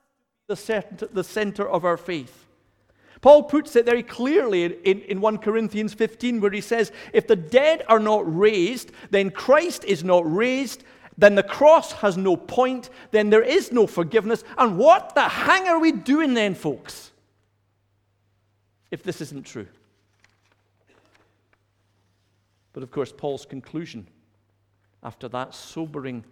to 0.48 0.56
be 0.56 1.06
the 1.12 1.24
center 1.24 1.68
of 1.68 1.84
our 1.84 1.96
faith. 1.96 2.46
Paul 3.20 3.44
puts 3.44 3.74
it 3.76 3.84
very 3.84 4.02
clearly 4.02 4.64
in, 4.64 5.00
in 5.02 5.20
1 5.20 5.38
Corinthians 5.38 5.92
15, 5.92 6.40
where 6.40 6.50
he 6.50 6.60
says, 6.60 6.92
If 7.12 7.26
the 7.26 7.36
dead 7.36 7.84
are 7.88 7.98
not 7.98 8.22
raised, 8.36 8.92
then 9.10 9.30
Christ 9.30 9.84
is 9.84 10.04
not 10.04 10.22
raised, 10.24 10.84
then 11.16 11.34
the 11.34 11.42
cross 11.42 11.92
has 11.92 12.16
no 12.16 12.36
point, 12.36 12.90
then 13.10 13.28
there 13.28 13.42
is 13.42 13.72
no 13.72 13.88
forgiveness. 13.88 14.44
And 14.56 14.78
what 14.78 15.16
the 15.16 15.22
hang 15.28 15.66
are 15.66 15.80
we 15.80 15.90
doing 15.90 16.34
then, 16.34 16.54
folks? 16.54 17.10
If 18.90 19.02
this 19.02 19.20
isn't 19.20 19.44
true. 19.44 19.66
But 22.72 22.82
of 22.82 22.90
course, 22.90 23.12
Paul's 23.16 23.44
conclusion 23.44 24.06
after 25.02 25.28
that 25.28 25.54
sobering 25.54 26.24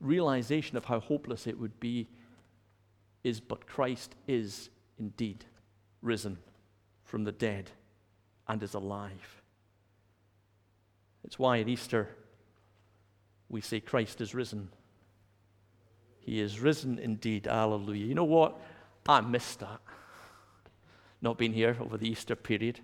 realization 0.00 0.76
of 0.76 0.84
how 0.84 1.00
hopeless 1.00 1.46
it 1.46 1.58
would 1.58 1.78
be 1.80 2.08
is 3.24 3.40
but 3.40 3.66
Christ 3.66 4.14
is 4.26 4.70
indeed 4.98 5.44
risen 6.02 6.38
from 7.04 7.24
the 7.24 7.32
dead 7.32 7.70
and 8.48 8.62
is 8.62 8.74
alive. 8.74 9.42
It's 11.24 11.38
why 11.38 11.60
at 11.60 11.68
Easter 11.68 12.08
we 13.48 13.60
say 13.60 13.80
Christ 13.80 14.20
is 14.20 14.34
risen. 14.34 14.68
He 16.18 16.40
is 16.40 16.60
risen 16.60 16.98
indeed. 16.98 17.46
Hallelujah. 17.46 18.06
You 18.06 18.14
know 18.14 18.24
what? 18.24 18.60
I 19.08 19.20
missed 19.20 19.60
that. 19.60 19.80
Not 21.22 21.38
being 21.38 21.54
here 21.54 21.76
over 21.80 21.96
the 21.96 22.08
Easter 22.08 22.36
period. 22.36 22.80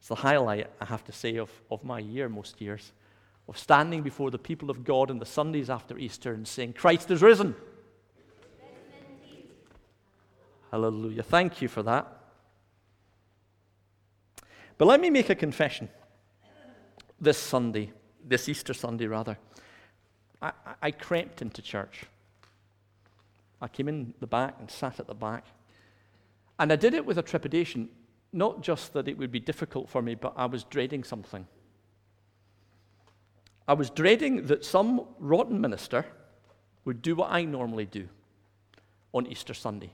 It's 0.00 0.08
the 0.08 0.16
highlight, 0.16 0.68
I 0.80 0.84
have 0.84 1.04
to 1.04 1.12
say, 1.12 1.36
of, 1.36 1.50
of 1.70 1.82
my 1.82 1.98
year 1.98 2.28
most 2.28 2.60
years, 2.60 2.92
of 3.48 3.56
standing 3.56 4.02
before 4.02 4.30
the 4.30 4.38
people 4.38 4.68
of 4.68 4.84
God 4.84 5.10
on 5.10 5.18
the 5.18 5.24
Sundays 5.24 5.70
after 5.70 5.96
Easter 5.96 6.34
and 6.34 6.46
saying, 6.46 6.74
Christ 6.74 7.10
is 7.10 7.22
risen. 7.22 7.54
Hallelujah. 10.70 11.22
Thank 11.22 11.62
you 11.62 11.68
for 11.68 11.82
that. 11.84 12.06
But 14.76 14.86
let 14.86 15.00
me 15.00 15.08
make 15.08 15.30
a 15.30 15.34
confession 15.34 15.88
this 17.20 17.38
Sunday, 17.38 17.92
this 18.22 18.48
Easter 18.48 18.74
Sunday, 18.74 19.06
rather. 19.06 19.38
I, 20.42 20.52
I 20.82 20.90
crept 20.90 21.42
into 21.42 21.62
church. 21.62 22.04
I 23.62 23.68
came 23.68 23.88
in 23.88 24.14
the 24.20 24.26
back 24.26 24.56
and 24.58 24.70
sat 24.70 24.98
at 25.00 25.06
the 25.06 25.14
back. 25.14 25.46
And 26.58 26.72
I 26.72 26.76
did 26.76 26.94
it 26.94 27.04
with 27.04 27.18
a 27.18 27.22
trepidation, 27.22 27.88
not 28.32 28.62
just 28.62 28.92
that 28.92 29.08
it 29.08 29.18
would 29.18 29.32
be 29.32 29.40
difficult 29.40 29.88
for 29.88 30.02
me, 30.02 30.14
but 30.14 30.34
I 30.36 30.46
was 30.46 30.64
dreading 30.64 31.04
something. 31.04 31.46
I 33.66 33.72
was 33.72 33.90
dreading 33.90 34.46
that 34.46 34.64
some 34.64 35.06
rotten 35.18 35.60
minister 35.60 36.04
would 36.84 37.02
do 37.02 37.16
what 37.16 37.30
I 37.30 37.44
normally 37.44 37.86
do 37.86 38.08
on 39.12 39.26
Easter 39.26 39.54
Sunday. 39.54 39.90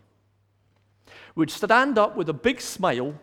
Would 1.36 1.50
stand 1.50 1.96
up 1.98 2.16
with 2.16 2.28
a 2.28 2.34
big 2.34 2.60
smile 2.60 3.14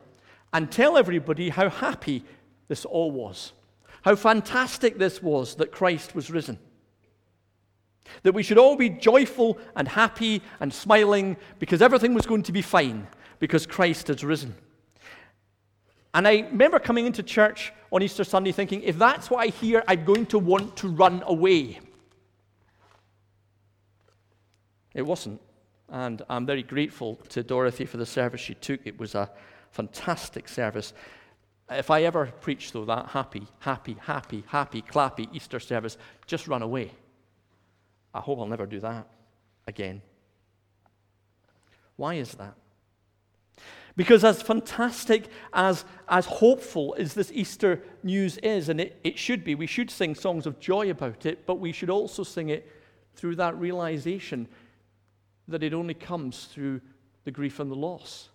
and 0.54 0.72
tell 0.72 0.98
everybody 0.98 1.50
how 1.50 1.70
happy 1.70 2.24
this 2.70 2.86
all 2.86 3.12
was, 3.12 3.52
how 4.04 4.16
fantastic 4.16 4.98
this 4.98 5.22
was 5.22 5.56
that 5.56 5.72
Christ 5.72 6.16
was 6.16 6.32
risen. 6.32 6.60
That 8.24 8.34
we 8.34 8.44
should 8.44 8.58
all 8.58 8.78
be 8.78 8.90
joyful 8.90 9.58
and 9.76 9.88
happy 9.88 10.42
and 10.62 10.74
smiling 10.74 11.36
because 11.60 11.82
everything 11.82 12.14
was 12.14 12.26
going 12.26 12.44
to 12.44 12.54
be 12.54 12.62
fine 12.62 13.08
because 13.40 13.66
Christ 13.66 14.08
has 14.08 14.24
risen. 14.24 14.56
And 16.14 16.28
I 16.28 16.48
remember 16.50 16.80
coming 16.80 17.06
into 17.06 17.22
church 17.22 17.72
on 17.92 18.02
Easter 18.02 18.24
Sunday 18.24 18.52
thinking, 18.52 18.82
if 18.82 18.98
that's 18.98 19.30
what 19.30 19.46
I 19.46 19.48
hear, 19.48 19.84
I'm 19.88 20.04
going 20.04 20.26
to 20.28 20.40
want 20.40 20.76
to 20.78 20.88
run 20.88 21.24
away. 21.26 21.80
It 24.94 25.04
wasn't. 25.04 25.40
And 25.90 26.24
I'm 26.30 26.46
very 26.46 26.64
grateful 26.64 27.18
to 27.30 27.44
Dorothy 27.44 27.86
for 27.86 27.98
the 27.98 28.06
service 28.06 28.42
she 28.42 28.56
took. 28.56 28.82
It 28.86 29.00
was 29.00 29.16
a 29.16 29.30
fantastic 29.72 30.50
service. 30.50 30.94
If 31.70 31.92
I 31.92 32.04
ever 32.04 32.28
preach, 32.42 32.72
though, 32.72 32.86
that 32.86 33.08
happy, 33.08 33.46
happy, 33.60 33.98
happy, 34.02 34.44
happy, 34.48 34.82
clappy 34.82 35.28
Easter 35.34 35.60
service, 35.60 35.98
just 36.26 36.48
run 36.48 36.62
away. 36.62 36.92
I 38.14 38.20
hope 38.20 38.40
I'll 38.40 38.48
never 38.48 38.66
do 38.66 38.80
that 38.80 39.08
again. 39.68 40.02
Why 41.96 42.16
is 42.16 42.32
that? 42.34 42.56
Because, 43.98 44.24
as 44.24 44.44
fantastic, 44.44 45.28
as, 45.52 45.84
as 46.08 46.28
hopeful 46.28 46.96
as 47.00 47.16
this 47.16 47.32
Easter 47.34 47.82
news 48.04 48.38
is, 48.38 48.70
and 48.70 48.80
it, 48.80 49.00
it 49.04 49.18
should 49.18 49.44
be, 49.44 49.56
we 49.56 49.66
should 49.66 49.90
sing 49.90 50.14
songs 50.14 50.46
of 50.46 50.60
joy 50.60 50.92
about 50.92 51.26
it, 51.26 51.48
but 51.48 51.56
we 51.56 51.72
should 51.72 51.90
also 51.90 52.24
sing 52.24 52.50
it 52.50 52.72
through 53.16 53.36
that 53.38 53.58
realization 53.60 54.48
that 55.48 55.64
it 55.64 55.74
only 55.74 55.96
comes 55.96 56.46
through 56.46 56.80
the 57.24 57.32
grief 57.32 57.60
and 57.60 57.72
the 57.72 57.76
loss. 57.76 58.30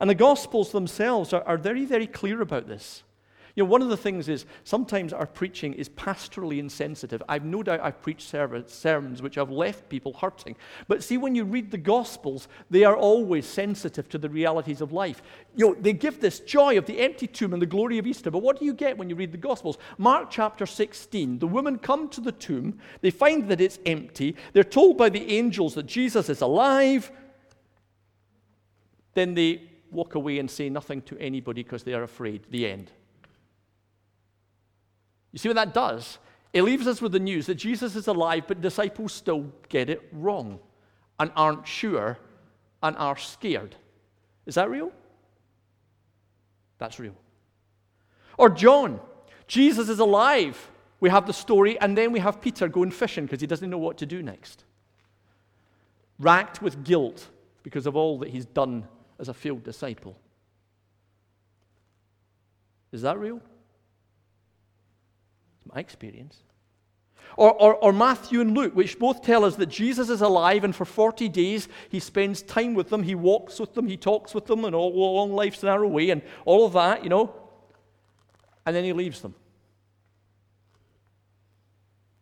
And 0.00 0.10
the 0.10 0.14
Gospels 0.16 0.72
themselves 0.72 1.32
are, 1.32 1.44
are 1.44 1.56
very, 1.56 1.84
very 1.84 2.08
clear 2.08 2.42
about 2.42 2.66
this. 2.66 3.04
You 3.58 3.64
know, 3.64 3.70
one 3.70 3.82
of 3.82 3.88
the 3.88 3.96
things 3.96 4.28
is 4.28 4.46
sometimes 4.62 5.12
our 5.12 5.26
preaching 5.26 5.74
is 5.74 5.88
pastorally 5.88 6.60
insensitive. 6.60 7.20
I've 7.28 7.44
no 7.44 7.64
doubt 7.64 7.80
I've 7.82 8.00
preached 8.00 8.28
sermons 8.28 9.20
which 9.20 9.34
have 9.34 9.50
left 9.50 9.88
people 9.88 10.12
hurting. 10.12 10.54
But 10.86 11.02
see, 11.02 11.18
when 11.18 11.34
you 11.34 11.42
read 11.42 11.72
the 11.72 11.76
Gospels, 11.76 12.46
they 12.70 12.84
are 12.84 12.96
always 12.96 13.46
sensitive 13.46 14.08
to 14.10 14.18
the 14.18 14.28
realities 14.28 14.80
of 14.80 14.92
life. 14.92 15.22
You 15.56 15.70
know, 15.70 15.74
they 15.74 15.92
give 15.92 16.20
this 16.20 16.38
joy 16.38 16.78
of 16.78 16.86
the 16.86 17.00
empty 17.00 17.26
tomb 17.26 17.52
and 17.52 17.60
the 17.60 17.66
glory 17.66 17.98
of 17.98 18.06
Easter. 18.06 18.30
But 18.30 18.44
what 18.44 18.60
do 18.60 18.64
you 18.64 18.72
get 18.72 18.96
when 18.96 19.10
you 19.10 19.16
read 19.16 19.32
the 19.32 19.38
Gospels? 19.38 19.76
Mark 19.98 20.30
chapter 20.30 20.64
16, 20.64 21.40
the 21.40 21.48
women 21.48 21.78
come 21.78 22.08
to 22.10 22.20
the 22.20 22.30
tomb, 22.30 22.78
they 23.00 23.10
find 23.10 23.48
that 23.48 23.60
it's 23.60 23.80
empty, 23.86 24.36
they're 24.52 24.62
told 24.62 24.96
by 24.96 25.08
the 25.08 25.32
angels 25.32 25.74
that 25.74 25.86
Jesus 25.86 26.28
is 26.28 26.42
alive. 26.42 27.10
Then 29.14 29.34
they 29.34 29.68
walk 29.90 30.14
away 30.14 30.38
and 30.38 30.48
say 30.48 30.68
nothing 30.68 31.02
to 31.02 31.18
anybody 31.18 31.64
because 31.64 31.82
they 31.82 31.94
are 31.94 32.04
afraid. 32.04 32.46
The 32.52 32.68
end. 32.68 32.92
You 35.38 35.40
see 35.40 35.48
what 35.50 35.54
that 35.54 35.72
does? 35.72 36.18
It 36.52 36.62
leaves 36.62 36.88
us 36.88 37.00
with 37.00 37.12
the 37.12 37.20
news 37.20 37.46
that 37.46 37.54
Jesus 37.54 37.94
is 37.94 38.08
alive, 38.08 38.42
but 38.48 38.60
disciples 38.60 39.12
still 39.12 39.52
get 39.68 39.88
it 39.88 40.02
wrong 40.10 40.58
and 41.20 41.30
aren't 41.36 41.64
sure 41.64 42.18
and 42.82 42.96
are 42.96 43.16
scared. 43.16 43.76
Is 44.46 44.56
that 44.56 44.68
real? 44.68 44.90
That's 46.78 46.98
real. 46.98 47.14
Or 48.36 48.50
John, 48.50 48.98
Jesus 49.46 49.88
is 49.88 50.00
alive. 50.00 50.72
We 50.98 51.08
have 51.08 51.24
the 51.24 51.32
story, 51.32 51.78
and 51.78 51.96
then 51.96 52.10
we 52.10 52.18
have 52.18 52.40
Peter 52.40 52.66
going 52.66 52.90
fishing 52.90 53.26
because 53.26 53.40
he 53.40 53.46
doesn't 53.46 53.70
know 53.70 53.78
what 53.78 53.96
to 53.98 54.06
do 54.06 54.24
next. 54.24 54.64
Racked 56.18 56.60
with 56.60 56.82
guilt 56.82 57.28
because 57.62 57.86
of 57.86 57.94
all 57.94 58.18
that 58.18 58.30
he's 58.30 58.46
done 58.46 58.88
as 59.20 59.28
a 59.28 59.34
failed 59.34 59.62
disciple. 59.62 60.16
Is 62.90 63.02
that 63.02 63.20
real? 63.20 63.40
My 65.72 65.80
experience. 65.80 66.42
Or, 67.36 67.52
or, 67.52 67.74
or, 67.76 67.92
Matthew 67.92 68.40
and 68.40 68.56
Luke, 68.56 68.74
which 68.74 68.98
both 68.98 69.22
tell 69.22 69.44
us 69.44 69.54
that 69.56 69.66
Jesus 69.66 70.08
is 70.08 70.22
alive, 70.22 70.64
and 70.64 70.74
for 70.74 70.84
40 70.84 71.28
days 71.28 71.68
he 71.88 72.00
spends 72.00 72.42
time 72.42 72.74
with 72.74 72.88
them, 72.88 73.02
he 73.02 73.14
walks 73.14 73.60
with 73.60 73.74
them, 73.74 73.86
he 73.86 73.96
talks 73.96 74.34
with 74.34 74.46
them, 74.46 74.64
and 74.64 74.74
all 74.74 74.92
along 74.92 75.32
life's 75.32 75.62
narrow 75.62 75.86
way, 75.86 76.10
and 76.10 76.22
all 76.46 76.66
of 76.66 76.72
that, 76.72 77.04
you 77.04 77.10
know. 77.10 77.32
And 78.66 78.74
then 78.74 78.82
he 78.82 78.92
leaves 78.92 79.20
them. 79.20 79.34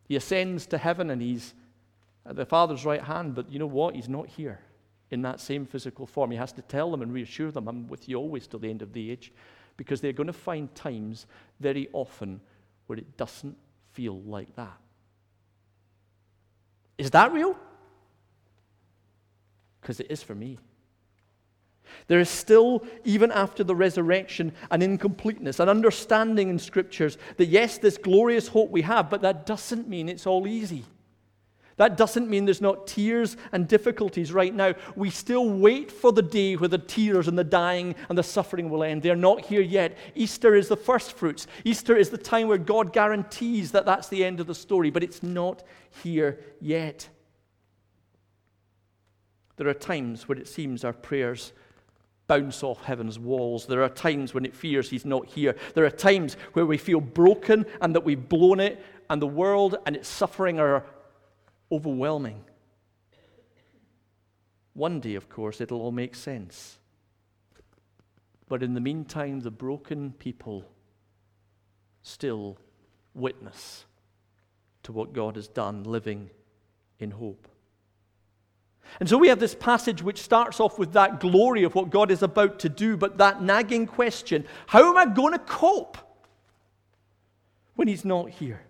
He 0.09 0.17
ascends 0.17 0.67
to 0.67 0.79
heaven 0.79 1.11
and 1.11 1.21
he's 1.21 1.55
at 2.25 2.37
the 2.37 2.47
Father's 2.47 2.85
right 2.85 3.03
hand, 3.03 3.35
but 3.35 3.51
you 3.51 3.59
know 3.59 3.67
what? 3.67 3.95
He's 3.95 4.09
not 4.09 4.29
here 4.29 4.61
in 5.11 5.23
that 5.23 5.41
same 5.41 5.67
physical 5.67 6.07
form. 6.07 6.31
He 6.31 6.37
has 6.37 6.53
to 6.53 6.63
tell 6.63 6.91
them 6.91 7.03
and 7.03 7.13
reassure 7.13 7.51
them, 7.51 7.69
I'm 7.69 7.87
with 7.89 8.09
you 8.09 8.17
always 8.17 8.47
till 8.47 8.61
the 8.61 8.71
end 8.71 8.83
of 8.83 8.93
the 8.93 9.11
age, 9.11 9.33
because 9.77 10.01
they're 10.01 10.13
going 10.13 10.27
to 10.27 10.33
find 10.33 10.73
times 10.75 11.27
very 11.61 11.89
often 11.93 12.41
where 12.87 12.99
it 12.99 13.17
doesn't 13.17 13.57
feel 13.93 14.21
like 14.21 14.55
that. 14.57 14.77
Is 16.99 17.11
that 17.11 17.33
real? 17.33 17.57
Because 19.81 20.01
it 20.01 20.07
is 20.11 20.23
for 20.23 20.35
me. 20.35 20.59
There 22.09 22.21
is 22.21 22.29
still, 22.29 22.85
even 23.05 23.31
after 23.31 23.65
the 23.65 23.75
resurrection, 23.75 24.53
an 24.71 24.83
incompleteness, 24.83 25.61
an 25.61 25.69
understanding 25.69 26.49
in 26.49 26.59
scriptures 26.59 27.19
that 27.37 27.47
yes, 27.47 27.79
this 27.79 27.97
glorious 27.97 28.49
hope 28.49 28.71
we 28.71 28.83
have, 28.83 29.09
but 29.11 29.23
that 29.23 29.47
doesn't 29.47 29.89
mean 29.89 30.09
it's 30.09 30.27
all 30.27 30.47
easy. 30.47 30.85
That 31.77 31.99
doesn't 31.99 32.31
mean 32.31 32.47
there's 32.47 32.63
not 32.63 32.87
tears 32.87 33.37
and 33.53 33.69
difficulties 33.69 34.33
right 34.33 34.55
now. 34.55 34.75
We 34.95 35.11
still 35.11 35.51
wait 35.51 35.93
for 35.93 36.11
the 36.11 36.23
day 36.23 36.57
where 36.57 36.69
the 36.69 36.79
tears 36.79 37.29
and 37.29 37.39
the 37.39 37.45
dying 37.45 37.95
and 38.09 38.17
the 38.17 38.23
suffering 38.23 38.71
will 38.71 38.83
end. 38.83 39.03
They're 39.03 39.15
not 39.15 39.45
here 39.45 39.61
yet. 39.61 39.97
Easter 40.15 40.55
is 40.55 40.69
the 40.69 40.77
first 40.77 41.13
fruits. 41.13 41.47
Easter 41.65 41.95
is 41.95 42.09
the 42.09 42.17
time 42.17 42.49
where 42.49 42.57
God 42.57 42.95
guarantees 42.95 43.73
that 43.73 43.85
that's 43.85 44.09
the 44.09 44.25
end 44.25 44.41
of 44.41 44.47
the 44.47 44.55
story, 44.55 44.91
but 44.91 45.03
it's 45.03 45.23
not 45.23 45.63
here 46.03 46.41
yet. 46.61 47.09
There 49.57 49.69
are 49.69 49.75
times 49.75 50.29
where 50.29 50.39
it 50.39 50.49
seems 50.49 50.83
our 50.83 50.93
prayers 50.95 51.53
bounce 52.27 52.63
off 52.63 52.85
heaven's 52.85 53.19
walls. 53.19 53.67
There 53.67 53.83
are 53.83 53.89
times 53.89 54.33
when 54.33 54.47
it 54.47 54.55
fears 54.55 54.89
he's 54.91 55.05
not 55.05 55.27
here. 55.27 55.55
There 55.75 55.85
are 55.85 55.91
times 55.91 56.37
where 56.55 56.67
we 56.67 56.79
feel 56.79 57.01
broken 57.01 57.67
and 57.81 57.95
that 57.95 58.05
we've 58.05 58.29
blown 58.29 58.61
it, 58.61 58.83
and 59.09 59.23
the 59.23 59.27
world 59.27 59.77
and 59.87 59.95
its 59.95 60.09
suffering 60.09 60.59
are 60.59 60.85
overwhelming. 61.71 62.45
One 64.75 65.01
day, 65.01 65.15
of 65.15 65.29
course, 65.29 65.61
it'll 65.61 65.81
all 65.81 65.93
make 65.93 66.15
sense. 66.15 66.79
But 68.49 68.63
in 68.63 68.75
the 68.75 68.81
meantime, 68.81 69.41
the 69.41 69.51
broken 69.51 70.13
people 70.19 70.65
still 72.03 72.59
witness 73.15 73.85
to 74.85 74.93
what 74.93 75.13
God 75.13 75.37
has 75.37 75.49
done, 75.49 75.83
living 75.83 76.31
in 77.01 77.11
hope. 77.11 77.49
And 79.01 79.09
so 79.09 79.19
we 79.19 79.29
have 79.29 79.41
this 79.41 79.55
passage 79.55 80.03
which 80.03 80.23
starts 80.23 80.61
off 80.61 80.79
with 80.79 80.93
that 80.93 81.19
glory 81.21 81.65
of 81.65 81.75
what 81.75 81.91
God 81.91 82.11
is 82.11 82.23
about 82.23 82.61
to 82.61 82.69
do, 82.69 82.97
but 82.97 83.19
that 83.19 83.43
nagging 83.43 83.87
question 83.87 84.47
how 84.67 84.89
am 84.89 84.97
I 84.97 85.13
going 85.13 85.33
to 85.33 85.39
cope 85.41 85.99
when 87.75 87.89
he's 87.89 88.05
not 88.05 88.31
here? 88.31 88.66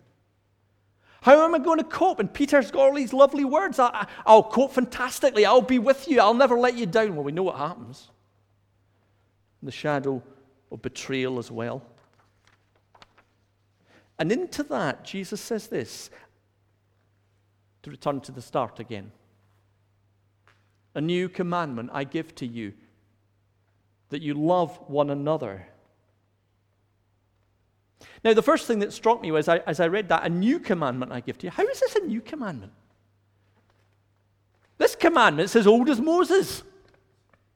How 1.22 1.44
am 1.44 1.54
I 1.54 1.58
going 1.58 1.78
to 1.78 1.84
cope? 1.84 2.20
And 2.20 2.32
Peter's 2.32 2.70
got 2.70 2.82
all 2.82 2.94
these 2.94 3.12
lovely 3.12 3.44
words. 3.44 3.78
I, 3.78 4.06
will 4.26 4.42
cope 4.42 4.72
fantastically. 4.72 5.44
I'll 5.44 5.60
be 5.60 5.78
with 5.78 6.08
you. 6.08 6.20
I'll 6.20 6.34
never 6.34 6.58
let 6.58 6.76
you 6.76 6.86
down. 6.86 7.16
Well, 7.16 7.24
we 7.24 7.32
know 7.32 7.42
what 7.42 7.56
happens. 7.56 8.08
The 9.62 9.72
shadow 9.72 10.22
of 10.70 10.82
betrayal 10.82 11.38
as 11.38 11.50
well. 11.50 11.82
And 14.18 14.32
into 14.32 14.62
that, 14.64 15.04
Jesus 15.04 15.40
says 15.40 15.66
this 15.66 16.10
to 17.82 17.90
return 17.90 18.20
to 18.20 18.32
the 18.32 18.42
start 18.42 18.80
again. 18.80 19.12
A 20.94 21.00
new 21.00 21.28
commandment 21.28 21.90
I 21.92 22.04
give 22.04 22.34
to 22.36 22.46
you 22.46 22.72
that 24.08 24.22
you 24.22 24.34
love 24.34 24.78
one 24.88 25.10
another. 25.10 25.66
Now, 28.24 28.34
the 28.34 28.42
first 28.42 28.66
thing 28.66 28.80
that 28.80 28.92
struck 28.92 29.22
me 29.22 29.30
was 29.30 29.48
I, 29.48 29.58
as 29.58 29.80
I 29.80 29.88
read 29.88 30.08
that, 30.08 30.24
a 30.24 30.28
new 30.28 30.58
commandment 30.58 31.12
I 31.12 31.20
give 31.20 31.38
to 31.38 31.46
you. 31.46 31.50
How 31.50 31.64
is 31.64 31.80
this 31.80 31.96
a 31.96 32.00
new 32.00 32.20
commandment? 32.20 32.72
This 34.78 34.94
commandment 34.94 35.46
is 35.46 35.56
as 35.56 35.66
old 35.66 35.88
as 35.88 36.00
Moses. 36.00 36.62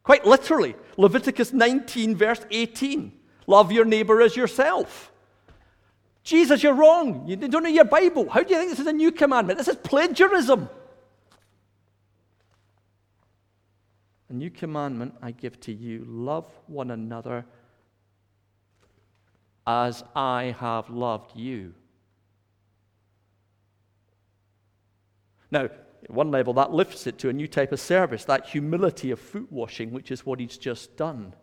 Quite 0.03 0.25
literally, 0.25 0.75
Leviticus 0.97 1.53
19, 1.53 2.17
verse 2.17 2.41
18 2.51 3.13
love 3.47 3.73
your 3.73 3.85
neighbor 3.85 4.23
as 4.23 4.37
yourself. 4.37 5.11
Jesus, 6.23 6.63
you're 6.63 6.75
wrong. 6.75 7.27
You 7.27 7.37
don't 7.37 7.65
know 7.65 7.69
your 7.69 7.85
Bible. 7.85 8.29
How 8.31 8.43
do 8.43 8.55
you 8.55 8.61
think 8.61 8.71
this 8.71 8.79
is 8.79 8.87
a 8.87 8.93
new 8.93 9.11
commandment? 9.11 9.59
This 9.59 9.69
is 9.69 9.77
plagiarism. 9.77 10.69
A 14.29 14.33
new 14.33 14.51
commandment 14.51 15.15
I 15.21 15.33
give 15.33 15.59
to 15.63 15.73
you 15.73 16.05
love 16.07 16.47
one 16.69 16.93
another 16.93 17.45
as 19.67 20.03
I 20.15 20.55
have 20.59 20.91
loved 20.91 21.37
you. 21.37 21.75
Now, 25.51 25.65
at 25.65 26.11
one 26.11 26.31
level, 26.31 26.55
that 26.55 26.73
lifts 26.73 27.07
it 27.07 27.19
to 27.19 27.29
a 27.29 27.33
new 27.33 27.49
type 27.49 27.73
of 27.73 27.81
service, 27.81 28.25
that 28.25 28.47
humility 28.47 29.11
of 29.11 29.21
foot 29.21 29.51
washing, 29.51 29.91
which 29.93 30.11
is 30.11 30.25
what 30.25 30.41
he's 30.41 30.57
just 30.57 30.97
done. 30.97 31.35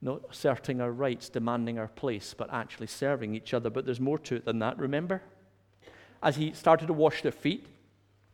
Not 0.00 0.22
asserting 0.30 0.80
our 0.80 0.90
rights, 0.90 1.28
demanding 1.28 1.78
our 1.78 1.88
place, 1.88 2.34
but 2.34 2.52
actually 2.52 2.88
serving 2.88 3.34
each 3.34 3.54
other. 3.54 3.70
But 3.70 3.84
there's 3.84 4.00
more 4.00 4.18
to 4.20 4.36
it 4.36 4.44
than 4.44 4.58
that, 4.58 4.78
remember? 4.78 5.22
As 6.22 6.36
he 6.36 6.52
started 6.52 6.86
to 6.86 6.92
wash 6.92 7.22
their 7.22 7.30
feet, 7.30 7.66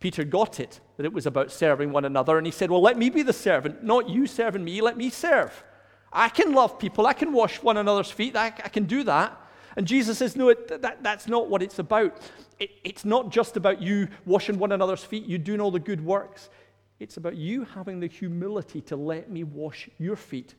Peter 0.00 0.24
got 0.24 0.60
it, 0.60 0.80
that 0.96 1.04
it 1.04 1.12
was 1.12 1.26
about 1.26 1.50
serving 1.50 1.92
one 1.92 2.04
another. 2.04 2.38
And 2.38 2.46
he 2.46 2.52
said, 2.52 2.70
Well, 2.70 2.80
let 2.80 2.96
me 2.96 3.10
be 3.10 3.22
the 3.22 3.32
servant, 3.32 3.82
not 3.82 4.08
you 4.08 4.26
serving 4.26 4.64
me, 4.64 4.80
let 4.80 4.96
me 4.96 5.10
serve. 5.10 5.64
I 6.12 6.28
can 6.28 6.52
love 6.52 6.78
people, 6.78 7.06
I 7.06 7.12
can 7.12 7.32
wash 7.32 7.62
one 7.62 7.76
another's 7.76 8.10
feet, 8.10 8.36
I, 8.36 8.46
I 8.46 8.68
can 8.68 8.84
do 8.84 9.04
that. 9.04 9.38
And 9.76 9.86
Jesus 9.86 10.18
says, 10.18 10.34
No, 10.36 10.48
it, 10.48 10.82
that, 10.82 11.02
that's 11.02 11.28
not 11.28 11.48
what 11.48 11.62
it's 11.62 11.78
about. 11.78 12.18
It, 12.58 12.70
it's 12.82 13.04
not 13.04 13.30
just 13.30 13.56
about 13.56 13.80
you 13.80 14.08
washing 14.26 14.58
one 14.58 14.72
another's 14.72 15.04
feet, 15.04 15.24
you 15.24 15.38
doing 15.38 15.60
all 15.60 15.70
the 15.70 15.78
good 15.78 16.04
works. 16.04 16.50
It's 16.98 17.16
about 17.16 17.36
you 17.36 17.64
having 17.64 18.00
the 18.00 18.08
humility 18.08 18.80
to 18.82 18.96
let 18.96 19.30
me 19.30 19.44
wash 19.44 19.88
your 19.98 20.16
feet, 20.16 20.54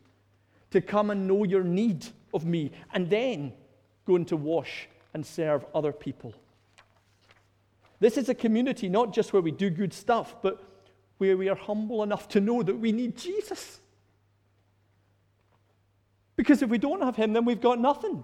to 0.72 0.80
come 0.80 1.10
and 1.10 1.28
know 1.28 1.44
your 1.44 1.64
need 1.64 2.06
of 2.34 2.46
me, 2.46 2.72
and 2.94 3.10
then 3.10 3.54
going 4.06 4.26
to 4.26 4.38
wash 4.38 4.88
and 5.14 5.26
serve 5.26 5.66
other 5.76 5.92
people. 5.92 6.34
This 8.00 8.18
is 8.18 8.30
a 8.30 8.34
community 8.34 8.88
not 8.88 9.14
just 9.14 9.34
where 9.34 9.42
we 9.42 9.52
do 9.52 9.70
good 9.70 9.94
stuff, 9.94 10.36
but 10.42 10.64
where 11.18 11.36
we 11.36 11.50
are 11.50 11.56
humble 11.56 12.04
enough 12.04 12.30
to 12.30 12.40
know 12.40 12.64
that 12.64 12.76
we 12.76 12.94
need 12.94 13.18
Jesus. 13.18 13.82
Because 16.40 16.62
if 16.62 16.70
we 16.70 16.78
don't 16.78 17.02
have 17.02 17.18
him, 17.18 17.34
then 17.34 17.44
we've 17.44 17.60
got 17.60 17.82
nothing. 17.82 18.24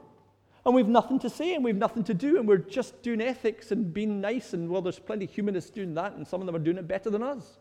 And 0.66 0.74
we've 0.74 0.88
nothing 0.88 1.20
to 1.20 1.30
say 1.30 1.54
and 1.54 1.66
we've 1.66 1.76
nothing 1.76 2.02
to 2.06 2.14
do, 2.14 2.38
and 2.40 2.48
we're 2.48 2.60
just 2.60 3.02
doing 3.02 3.20
ethics 3.20 3.74
and 3.74 3.94
being 3.94 4.22
nice. 4.22 4.54
And 4.54 4.70
well, 4.70 4.82
there's 4.82 5.00
plenty 5.00 5.26
of 5.26 5.32
humanists 5.32 5.70
doing 5.70 5.94
that, 5.96 6.14
and 6.14 6.26
some 6.26 6.40
of 6.40 6.46
them 6.46 6.56
are 6.56 6.60
doing 6.60 6.78
it 6.78 6.88
better 6.88 7.10
than 7.10 7.22
us. 7.22 7.58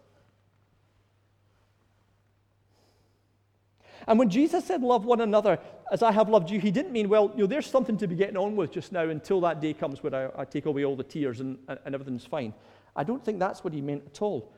And 4.06 4.16
when 4.16 4.30
Jesus 4.30 4.64
said, 4.64 4.80
Love 4.80 5.04
one 5.04 5.22
another 5.22 5.58
as 5.90 6.04
I 6.04 6.12
have 6.12 6.28
loved 6.28 6.52
you, 6.52 6.60
he 6.60 6.70
didn't 6.70 6.92
mean, 6.92 7.08
well, 7.08 7.32
you 7.34 7.40
know, 7.40 7.46
there's 7.48 7.66
something 7.66 7.96
to 7.96 8.06
be 8.06 8.14
getting 8.14 8.36
on 8.36 8.54
with 8.54 8.70
just 8.70 8.92
now 8.92 9.08
until 9.08 9.40
that 9.40 9.60
day 9.60 9.72
comes 9.72 10.04
where 10.04 10.14
I, 10.14 10.42
I 10.42 10.44
take 10.44 10.66
away 10.66 10.84
all 10.84 10.94
the 10.94 11.02
tears 11.02 11.40
and, 11.40 11.58
and 11.66 11.96
everything's 11.96 12.26
fine. 12.26 12.54
I 12.94 13.02
don't 13.02 13.24
think 13.24 13.40
that's 13.40 13.64
what 13.64 13.72
he 13.72 13.80
meant 13.80 14.04
at 14.06 14.22
all. 14.22 14.52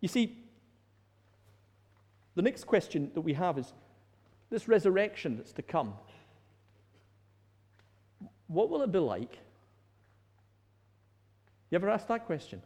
You 0.00 0.08
see, 0.08 0.36
the 2.34 2.42
next 2.42 2.64
question 2.64 3.12
that 3.14 3.20
we 3.20 3.34
have 3.34 3.56
is 3.56 3.72
this 4.50 4.68
resurrection 4.68 5.36
that's 5.36 5.52
to 5.52 5.62
come. 5.62 5.94
What 8.46 8.70
will 8.70 8.82
it 8.82 8.92
be 8.92 8.98
like? 8.98 9.38
You 11.70 11.76
ever 11.76 11.88
asked 11.88 12.08
that 12.08 12.26
question? 12.26 12.62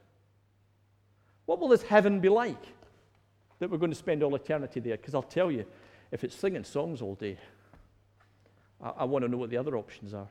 What 1.46 1.60
will 1.60 1.68
this 1.68 1.82
heaven 1.82 2.20
be 2.20 2.28
like? 2.28 2.62
that 3.58 3.70
we're 3.70 3.78
going 3.78 3.90
to 3.90 3.96
spend 3.98 4.22
all 4.22 4.34
eternity 4.34 4.80
there. 4.80 4.96
Because 4.96 5.14
I'll 5.14 5.22
tell 5.22 5.50
you, 5.50 5.64
if 6.12 6.24
it's 6.24 6.34
singing 6.34 6.64
songs 6.64 7.02
all 7.02 7.14
day, 7.14 7.36
I, 8.82 8.90
I 8.98 9.04
want 9.04 9.24
to 9.24 9.28
know 9.30 9.36
what 9.36 9.50
the 9.50 9.56
other 9.56 9.76
options 9.76 10.14
are. 10.14 10.28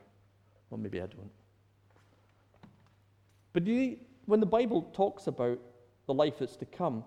Well, 0.70 0.78
maybe 0.78 1.00
I 1.00 1.06
don't. 1.06 1.30
But 3.52 3.66
you, 3.66 3.98
when 4.26 4.40
the 4.40 4.46
Bible 4.46 4.82
talks 4.94 5.26
about 5.26 5.58
the 6.06 6.14
life 6.14 6.38
that's 6.38 6.56
to 6.56 6.66
come, 6.66 7.04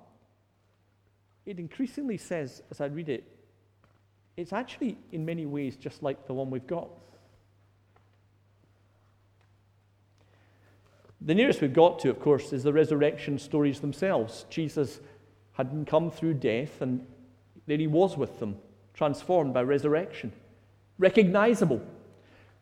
it 1.45 1.59
increasingly 1.59 2.17
says, 2.17 2.61
as 2.69 2.81
I 2.81 2.85
read 2.85 3.09
it, 3.09 3.23
it's 4.37 4.53
actually 4.53 4.97
in 5.11 5.25
many 5.25 5.45
ways 5.45 5.75
just 5.75 6.03
like 6.03 6.25
the 6.27 6.33
one 6.33 6.49
we've 6.49 6.67
got. 6.67 6.89
The 11.21 11.35
nearest 11.35 11.61
we've 11.61 11.73
got 11.73 11.99
to, 11.99 12.09
of 12.09 12.19
course, 12.19 12.51
is 12.51 12.63
the 12.63 12.73
resurrection 12.73 13.37
stories 13.37 13.79
themselves. 13.79 14.45
Jesus 14.49 14.99
had 15.53 15.85
come 15.87 16.09
through 16.09 16.35
death, 16.35 16.81
and 16.81 17.05
there 17.67 17.77
he 17.77 17.85
was 17.85 18.17
with 18.17 18.39
them, 18.39 18.57
transformed 18.95 19.53
by 19.53 19.61
resurrection. 19.61 20.31
Recognizable. 20.97 21.81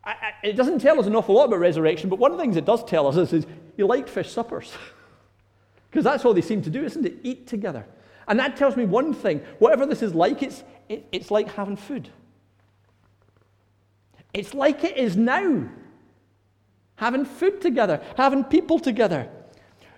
I, 0.04 0.10
I, 0.10 0.32
it 0.42 0.56
doesn't 0.56 0.80
tell 0.80 1.00
us 1.00 1.06
an 1.06 1.16
awful 1.16 1.36
lot 1.36 1.44
about 1.46 1.60
resurrection, 1.60 2.10
but 2.10 2.18
one 2.18 2.32
of 2.32 2.36
the 2.36 2.42
things 2.42 2.56
it 2.56 2.66
does 2.66 2.84
tell 2.84 3.06
us 3.06 3.16
is, 3.16 3.32
is 3.32 3.46
he 3.76 3.82
liked 3.82 4.08
fish 4.08 4.30
suppers. 4.30 4.72
Because 5.90 6.04
that's 6.04 6.24
all 6.24 6.32
they 6.32 6.40
seem 6.40 6.62
to 6.62 6.70
do, 6.70 6.84
isn't 6.84 7.04
it? 7.04 7.18
Eat 7.24 7.48
together. 7.48 7.84
And 8.30 8.38
that 8.38 8.56
tells 8.56 8.76
me 8.76 8.86
one 8.86 9.12
thing 9.12 9.40
whatever 9.58 9.84
this 9.84 10.02
is 10.02 10.14
like, 10.14 10.42
it's, 10.42 10.62
it, 10.88 11.04
it's 11.10 11.32
like 11.32 11.52
having 11.52 11.76
food. 11.76 12.08
It's 14.32 14.54
like 14.54 14.84
it 14.84 14.96
is 14.96 15.16
now. 15.16 15.68
Having 16.94 17.24
food 17.24 17.60
together, 17.60 18.00
having 18.16 18.44
people 18.44 18.78
together. 18.78 19.28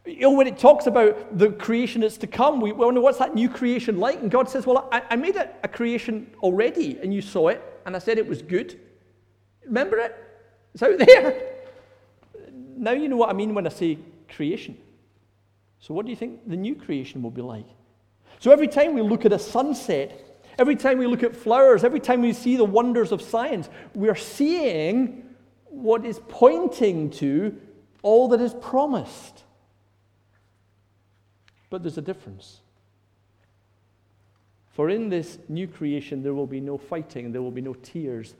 You 0.07 0.21
know, 0.21 0.31
when 0.31 0.47
it 0.47 0.57
talks 0.57 0.87
about 0.87 1.37
the 1.37 1.51
creation 1.51 2.01
that's 2.01 2.17
to 2.19 2.27
come, 2.27 2.61
we 2.61 2.73
wonder 2.73 3.03
what's 3.03 3.19
that 3.19 3.35
new 3.35 3.51
creation 3.51 3.99
like? 3.99 4.21
And 4.21 4.31
God 4.31 4.49
says, 4.49 4.67
Well, 4.67 4.89
I, 4.91 5.03
I 5.11 5.17
made 5.17 5.37
a, 5.37 5.51
a 5.63 5.69
creation 5.69 6.31
already, 6.43 6.99
and 7.03 7.13
you 7.13 7.21
saw 7.21 7.49
it, 7.49 7.63
and 7.85 7.95
I 7.95 7.99
said 7.99 8.19
it 8.19 8.27
was 8.27 8.41
good. 8.41 8.81
Remember 9.67 9.99
it? 9.99 10.17
It's 10.73 10.83
out 10.83 10.97
there. 11.07 11.55
Now 12.77 12.93
you 12.93 13.09
know 13.09 13.17
what 13.17 13.29
I 13.29 13.35
mean 13.35 13.55
when 13.55 13.67
I 13.67 13.71
say 13.71 13.99
creation. 14.35 14.79
So, 15.81 15.93
what 15.93 16.07
do 16.07 16.11
you 16.11 16.17
think 16.17 16.49
the 16.49 16.57
new 16.57 16.75
creation 16.75 17.23
will 17.23 17.31
be 17.31 17.43
like? 17.43 17.67
So, 18.43 18.51
every 18.51 18.67
time 18.67 18.95
we 18.95 19.03
look 19.03 19.25
at 19.25 19.33
a 19.33 19.39
sunset, 19.39 20.43
every 20.59 20.75
time 20.75 20.99
we 20.99 21.07
look 21.07 21.23
at 21.23 21.37
flowers, 21.37 21.85
every 21.85 22.01
time 22.01 22.23
we 22.23 22.33
see 22.33 22.57
the 22.57 22.65
wonders 22.65 23.13
of 23.13 23.23
science, 23.23 23.69
we're 23.95 24.17
seeing 24.17 25.23
what 25.67 26.05
is 26.05 26.21
pointing 26.27 27.11
to 27.11 27.57
all 28.03 28.27
that 28.31 28.41
is 28.41 28.53
promised. 28.55 29.45
But 31.71 31.85
there's 31.85 31.99
a 31.99 32.03
difference. 32.03 32.59
For 34.73 34.91
in 34.91 35.09
this 35.09 35.39
new 35.49 35.69
creation, 35.69 36.25
there 36.25 36.35
will 36.35 36.49
be 36.49 36.61
no 36.61 36.77
fighting, 36.77 37.31
there 37.31 37.43
will 37.43 37.53
be 37.53 37.61
no 37.63 37.75
tears. 37.75 38.35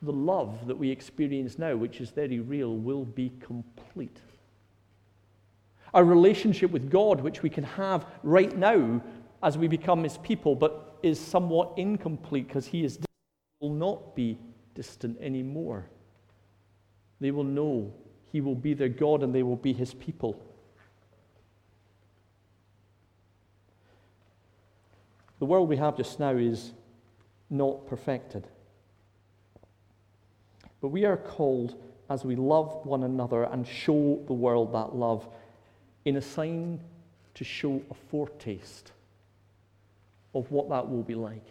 The 0.00 0.14
love 0.14 0.66
that 0.66 0.78
we 0.78 0.88
experience 0.88 1.58
now, 1.58 1.76
which 1.76 2.00
is 2.00 2.08
very 2.08 2.40
real, 2.40 2.74
will 2.74 3.04
be 3.04 3.32
complete. 3.40 4.16
Our 5.92 6.04
relationship 6.04 6.70
with 6.70 6.90
God, 6.90 7.20
which 7.20 7.42
we 7.42 7.50
can 7.50 7.64
have 7.64 8.06
right 8.22 8.56
now 8.56 9.02
as 9.42 9.58
we 9.58 9.68
become 9.68 10.04
His 10.04 10.18
people, 10.18 10.54
but 10.54 10.98
is 11.02 11.18
somewhat 11.18 11.72
incomplete 11.76 12.46
because 12.48 12.66
He 12.66 12.84
is 12.84 12.98
will 13.60 13.70
not 13.70 14.16
be 14.16 14.38
distant 14.74 15.20
anymore. 15.20 15.86
They 17.20 17.30
will 17.30 17.44
know 17.44 17.92
He 18.32 18.40
will 18.40 18.54
be 18.54 18.74
their 18.74 18.88
God 18.88 19.22
and 19.22 19.34
they 19.34 19.42
will 19.42 19.56
be 19.56 19.72
His 19.72 19.94
people. 19.94 20.42
The 25.38 25.46
world 25.46 25.68
we 25.68 25.76
have 25.76 25.96
just 25.96 26.20
now 26.20 26.36
is 26.36 26.72
not 27.48 27.86
perfected. 27.86 28.46
But 30.80 30.88
we 30.88 31.04
are 31.04 31.16
called 31.16 31.74
as 32.08 32.24
we 32.24 32.36
love 32.36 32.84
one 32.84 33.04
another 33.04 33.44
and 33.44 33.66
show 33.66 34.22
the 34.26 34.32
world 34.32 34.72
that 34.74 34.94
love 34.94 35.26
in 36.04 36.16
a 36.16 36.22
sign 36.22 36.80
to 37.34 37.44
show 37.44 37.82
a 37.90 37.94
foretaste 37.94 38.92
of 40.34 40.50
what 40.50 40.68
that 40.68 40.88
will 40.88 41.02
be 41.02 41.14
like. 41.14 41.46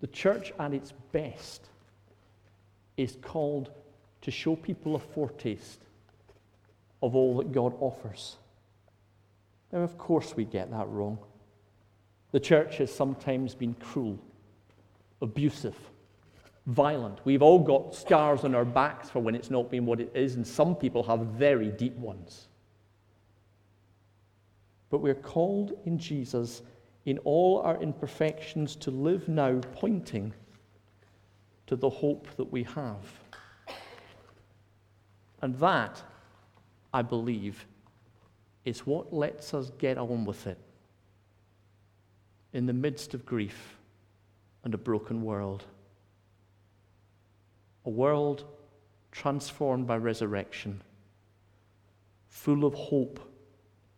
The 0.00 0.06
church 0.06 0.52
at 0.58 0.72
its 0.72 0.92
best 1.12 1.66
is 2.96 3.16
called 3.20 3.70
to 4.22 4.30
show 4.30 4.56
people 4.56 4.94
a 4.94 4.98
foretaste 4.98 5.80
of 7.02 7.14
all 7.14 7.36
that 7.38 7.52
God 7.52 7.74
offers. 7.80 8.36
Now, 9.72 9.80
of 9.80 9.98
course, 9.98 10.34
we 10.36 10.44
get 10.44 10.70
that 10.70 10.88
wrong. 10.88 11.18
The 12.32 12.40
church 12.40 12.78
has 12.78 12.94
sometimes 12.94 13.54
been 13.54 13.74
cruel, 13.74 14.18
abusive, 15.22 15.76
violent. 16.68 17.18
We've 17.24 17.42
all 17.42 17.58
got 17.58 17.94
scars 17.94 18.44
on 18.44 18.54
our 18.54 18.64
backs 18.64 19.08
for 19.10 19.20
when 19.20 19.34
it's 19.34 19.50
not 19.50 19.70
been 19.70 19.86
what 19.86 20.00
it 20.00 20.12
is, 20.14 20.36
and 20.36 20.46
some 20.46 20.76
people 20.76 21.02
have 21.04 21.20
very 21.20 21.70
deep 21.70 21.96
ones. 21.96 22.48
But 24.90 24.98
we're 24.98 25.14
called 25.14 25.72
in 25.86 25.98
Jesus, 25.98 26.62
in 27.06 27.18
all 27.18 27.60
our 27.62 27.80
imperfections, 27.82 28.76
to 28.76 28.90
live 28.90 29.28
now 29.28 29.60
pointing 29.72 30.32
to 31.66 31.76
the 31.76 31.90
hope 31.90 32.28
that 32.36 32.52
we 32.52 32.64
have. 32.64 33.04
And 35.40 35.58
that, 35.58 36.02
I 36.92 37.02
believe, 37.02 37.66
is 38.64 38.86
what 38.86 39.12
lets 39.12 39.54
us 39.54 39.70
get 39.78 39.96
on 39.96 40.24
with 40.26 40.46
it 40.46 40.58
in 42.52 42.66
the 42.66 42.72
midst 42.72 43.14
of 43.14 43.24
grief 43.24 43.76
and 44.64 44.74
a 44.74 44.78
broken 44.78 45.22
world. 45.22 45.64
A 47.88 47.90
world 47.90 48.44
transformed 49.12 49.86
by 49.86 49.96
resurrection, 49.96 50.82
full 52.26 52.66
of 52.66 52.74
hope, 52.74 53.18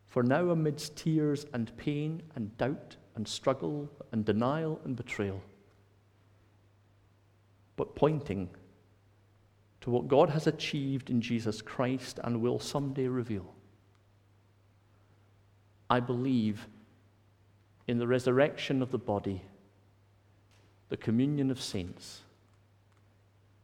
for 0.06 0.22
now 0.22 0.50
amidst 0.50 0.94
tears 0.94 1.44
and 1.52 1.76
pain 1.76 2.22
and 2.36 2.56
doubt 2.56 2.94
and 3.16 3.26
struggle 3.26 3.90
and 4.12 4.24
denial 4.24 4.80
and 4.84 4.94
betrayal, 4.94 5.42
but 7.74 7.96
pointing 7.96 8.48
to 9.80 9.90
what 9.90 10.06
God 10.06 10.30
has 10.30 10.46
achieved 10.46 11.10
in 11.10 11.20
Jesus 11.20 11.60
Christ 11.60 12.20
and 12.22 12.40
will 12.40 12.60
someday 12.60 13.08
reveal. 13.08 13.52
I 15.90 15.98
believe 15.98 16.68
in 17.88 17.98
the 17.98 18.06
resurrection 18.06 18.82
of 18.82 18.92
the 18.92 18.98
body, 18.98 19.42
the 20.90 20.96
communion 20.96 21.50
of 21.50 21.60
saints, 21.60 22.20